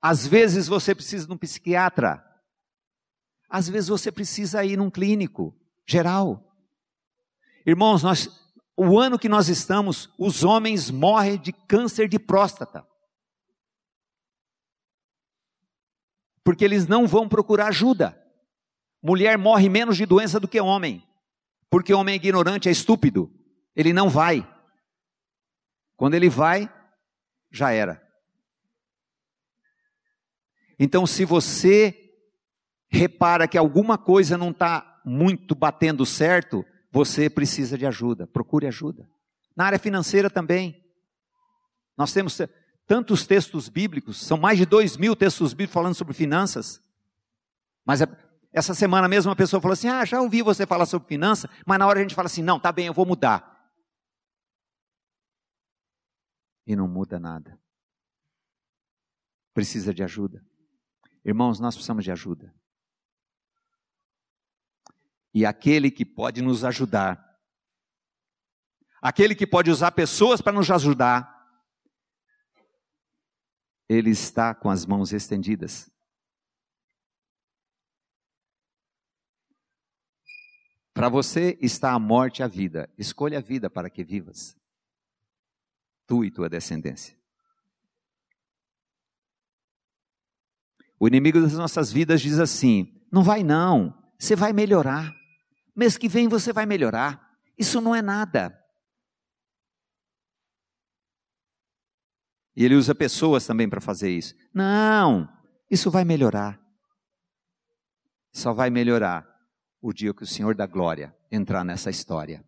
Às 0.00 0.26
vezes 0.26 0.66
você 0.66 0.94
precisa 0.94 1.26
de 1.26 1.32
um 1.32 1.38
psiquiatra. 1.38 2.22
Às 3.48 3.68
vezes 3.68 3.88
você 3.88 4.12
precisa 4.12 4.64
ir 4.64 4.76
num 4.76 4.90
clínico 4.90 5.56
geral. 5.86 6.54
Irmãos, 7.66 8.02
nós, 8.02 8.28
o 8.76 8.98
ano 8.98 9.18
que 9.18 9.28
nós 9.28 9.48
estamos, 9.48 10.12
os 10.18 10.42
homens 10.42 10.90
morrem 10.90 11.38
de 11.38 11.52
câncer 11.52 12.08
de 12.08 12.18
próstata. 12.18 12.86
Porque 16.42 16.64
eles 16.64 16.86
não 16.86 17.06
vão 17.06 17.28
procurar 17.28 17.68
ajuda. 17.68 18.20
Mulher 19.02 19.38
morre 19.38 19.68
menos 19.68 19.96
de 19.96 20.04
doença 20.04 20.40
do 20.40 20.48
que 20.48 20.60
homem. 20.60 21.06
Porque 21.70 21.94
homem 21.94 22.14
é 22.14 22.16
ignorante, 22.16 22.68
é 22.68 22.72
estúpido. 22.72 23.32
Ele 23.74 23.92
não 23.92 24.08
vai. 24.08 24.48
Quando 25.96 26.14
ele 26.14 26.28
vai, 26.28 26.72
já 27.50 27.70
era. 27.70 28.02
Então, 30.78 31.06
se 31.06 31.24
você 31.24 32.12
repara 32.90 33.46
que 33.46 33.56
alguma 33.56 33.96
coisa 33.96 34.36
não 34.36 34.50
está 34.50 35.00
muito 35.04 35.54
batendo 35.54 36.04
certo, 36.04 36.64
você 36.94 37.28
precisa 37.28 37.76
de 37.76 37.84
ajuda. 37.84 38.24
Procure 38.24 38.68
ajuda. 38.68 39.10
Na 39.56 39.64
área 39.64 39.80
financeira 39.80 40.30
também. 40.30 40.80
Nós 41.96 42.12
temos 42.12 42.40
tantos 42.86 43.26
textos 43.26 43.68
bíblicos, 43.68 44.24
são 44.24 44.38
mais 44.38 44.58
de 44.58 44.64
dois 44.64 44.96
mil 44.96 45.16
textos 45.16 45.52
bíblicos 45.52 45.74
falando 45.74 45.96
sobre 45.96 46.14
finanças. 46.14 46.80
Mas 47.84 48.00
é, 48.00 48.06
essa 48.52 48.74
semana 48.74 49.08
mesmo 49.08 49.28
uma 49.28 49.34
pessoa 49.34 49.60
falou 49.60 49.72
assim: 49.72 49.88
Ah, 49.88 50.04
já 50.04 50.20
ouvi 50.20 50.40
você 50.40 50.64
falar 50.64 50.86
sobre 50.86 51.08
finanças, 51.08 51.50
mas 51.66 51.80
na 51.80 51.86
hora 51.88 51.98
a 51.98 52.02
gente 52.02 52.14
fala 52.14 52.26
assim: 52.26 52.42
Não, 52.42 52.60
tá 52.60 52.70
bem, 52.70 52.86
eu 52.86 52.94
vou 52.94 53.04
mudar. 53.04 53.68
E 56.64 56.76
não 56.76 56.86
muda 56.86 57.18
nada. 57.18 57.58
Precisa 59.52 59.92
de 59.92 60.04
ajuda. 60.04 60.44
Irmãos, 61.24 61.58
nós 61.58 61.74
precisamos 61.74 62.04
de 62.04 62.12
ajuda. 62.12 62.54
E 65.34 65.44
aquele 65.44 65.90
que 65.90 66.04
pode 66.04 66.40
nos 66.40 66.64
ajudar, 66.64 67.20
aquele 69.02 69.34
que 69.34 69.46
pode 69.46 69.68
usar 69.68 69.90
pessoas 69.90 70.40
para 70.40 70.52
nos 70.52 70.70
ajudar, 70.70 71.34
ele 73.88 74.10
está 74.10 74.54
com 74.54 74.70
as 74.70 74.86
mãos 74.86 75.12
estendidas. 75.12 75.90
Para 80.94 81.08
você 81.08 81.58
está 81.60 81.92
a 81.92 81.98
morte 81.98 82.38
e 82.38 82.42
a 82.44 82.46
vida. 82.46 82.88
Escolha 82.96 83.38
a 83.38 83.42
vida 83.42 83.68
para 83.68 83.90
que 83.90 84.04
vivas. 84.04 84.56
Tu 86.06 86.24
e 86.24 86.30
tua 86.30 86.48
descendência. 86.48 87.18
O 90.98 91.08
inimigo 91.08 91.40
das 91.40 91.54
nossas 91.54 91.90
vidas 91.92 92.20
diz 92.20 92.38
assim: 92.38 93.04
não 93.10 93.24
vai 93.24 93.42
não, 93.42 93.92
você 94.18 94.36
vai 94.36 94.52
melhorar. 94.52 95.12
Mês 95.74 95.98
que 95.98 96.08
vem 96.08 96.28
você 96.28 96.52
vai 96.52 96.66
melhorar. 96.66 97.38
Isso 97.58 97.80
não 97.80 97.94
é 97.94 98.02
nada. 98.02 98.58
E 102.56 102.64
ele 102.64 102.76
usa 102.76 102.94
pessoas 102.94 103.46
também 103.46 103.68
para 103.68 103.80
fazer 103.80 104.10
isso. 104.10 104.34
Não, 104.52 105.28
isso 105.70 105.90
vai 105.90 106.04
melhorar. 106.04 106.60
Só 108.32 108.52
vai 108.52 108.70
melhorar 108.70 109.26
o 109.80 109.92
dia 109.92 110.14
que 110.14 110.22
o 110.22 110.26
Senhor 110.26 110.54
da 110.54 110.66
Glória 110.66 111.14
entrar 111.30 111.64
nessa 111.64 111.90
história. 111.90 112.44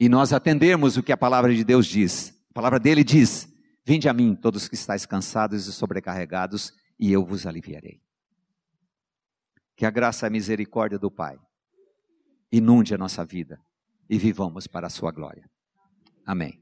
E 0.00 0.08
nós 0.08 0.32
atendermos 0.32 0.96
o 0.96 1.02
que 1.02 1.12
a 1.12 1.16
palavra 1.16 1.54
de 1.54 1.64
Deus 1.64 1.86
diz. 1.86 2.34
A 2.50 2.54
palavra 2.54 2.78
dele 2.78 3.02
diz: 3.02 3.48
Vinde 3.84 4.08
a 4.08 4.12
mim, 4.12 4.34
todos 4.34 4.68
que 4.68 4.74
estáis 4.74 5.06
cansados 5.06 5.66
e 5.66 5.72
sobrecarregados, 5.72 6.72
e 6.98 7.12
eu 7.12 7.24
vos 7.24 7.46
aliviarei. 7.46 8.00
Que 9.78 9.86
a 9.86 9.90
graça 9.90 10.26
e 10.26 10.28
a 10.28 10.30
misericórdia 10.30 10.98
do 10.98 11.08
Pai 11.08 11.38
inunde 12.50 12.92
a 12.92 12.98
nossa 12.98 13.24
vida 13.24 13.60
e 14.10 14.18
vivamos 14.18 14.66
para 14.66 14.88
a 14.88 14.90
sua 14.90 15.12
glória. 15.12 15.48
Amém. 16.26 16.60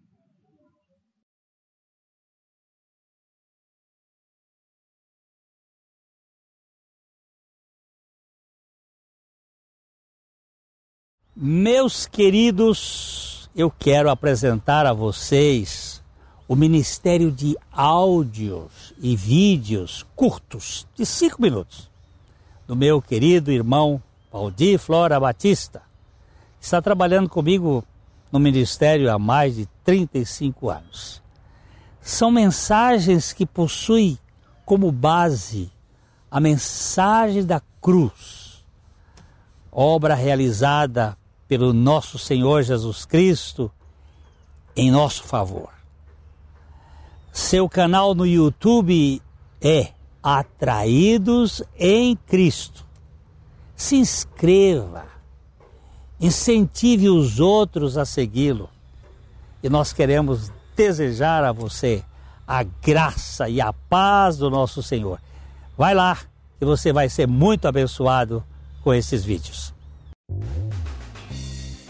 Meus 11.35 12.05
queridos, 12.05 13.51
eu 13.57 13.71
quero 13.71 14.11
apresentar 14.11 14.85
a 14.85 14.93
vocês 14.93 16.05
o 16.47 16.55
Ministério 16.55 17.33
de 17.33 17.57
Áudios 17.73 18.93
e 18.99 19.17
Vídeos 19.17 20.05
curtos, 20.15 20.87
de 20.95 21.07
cinco 21.07 21.41
minutos, 21.41 21.91
do 22.67 22.75
meu 22.75 23.01
querido 23.01 23.53
irmão 23.53 24.03
Valdir 24.33 24.79
Flora 24.79 25.21
Batista. 25.21 25.83
Está 26.61 26.83
trabalhando 26.83 27.29
comigo 27.29 27.85
no 28.31 28.39
Ministério 28.39 29.13
há 29.13 29.19
mais 29.19 29.55
de 29.55 29.67
35 29.85 30.69
anos. 30.69 31.23
São 32.01 32.31
mensagens 32.31 33.33
que 33.33 33.47
possuem 33.47 34.19
como 34.65 34.91
base 34.91 35.71
a 36.31 36.41
mensagem 36.41 37.45
da 37.45 37.63
cruz, 37.81 38.65
obra 39.71 40.15
realizada 40.15 41.17
pelo 41.47 41.73
nosso 41.73 42.19
Senhor 42.19 42.63
Jesus 42.63 43.05
Cristo 43.05 43.71
em 44.77 44.91
nosso 44.91 45.23
favor. 45.23 45.71
Seu 47.33 47.69
canal 47.69 48.15
no 48.15 48.27
YouTube 48.27 49.23
é 49.61 49.93
Atraídos 50.29 51.63
em 51.79 52.17
Cristo. 52.17 52.85
Se 53.77 53.95
inscreva, 53.95 55.05
incentive 56.21 57.09
os 57.09 57.39
outros 57.39 57.97
a 57.97 58.05
segui-lo. 58.05 58.69
E 59.63 59.69
nós 59.69 59.93
queremos 59.93 60.51
desejar 60.75 61.45
a 61.45 61.53
você 61.53 62.03
a 62.45 62.65
graça 62.65 63.49
e 63.49 63.61
a 63.61 63.73
paz 63.73 64.37
do 64.39 64.51
nosso 64.51 64.83
Senhor. 64.83 65.21
Vai 65.79 65.95
lá 65.95 66.19
e 66.61 66.65
você 66.65 66.93
vai 66.93 67.09
ser 67.09 67.29
muito 67.29 67.69
abençoado 67.69 68.43
com 68.83 68.93
esses 68.93 69.25
vídeos 69.25 69.76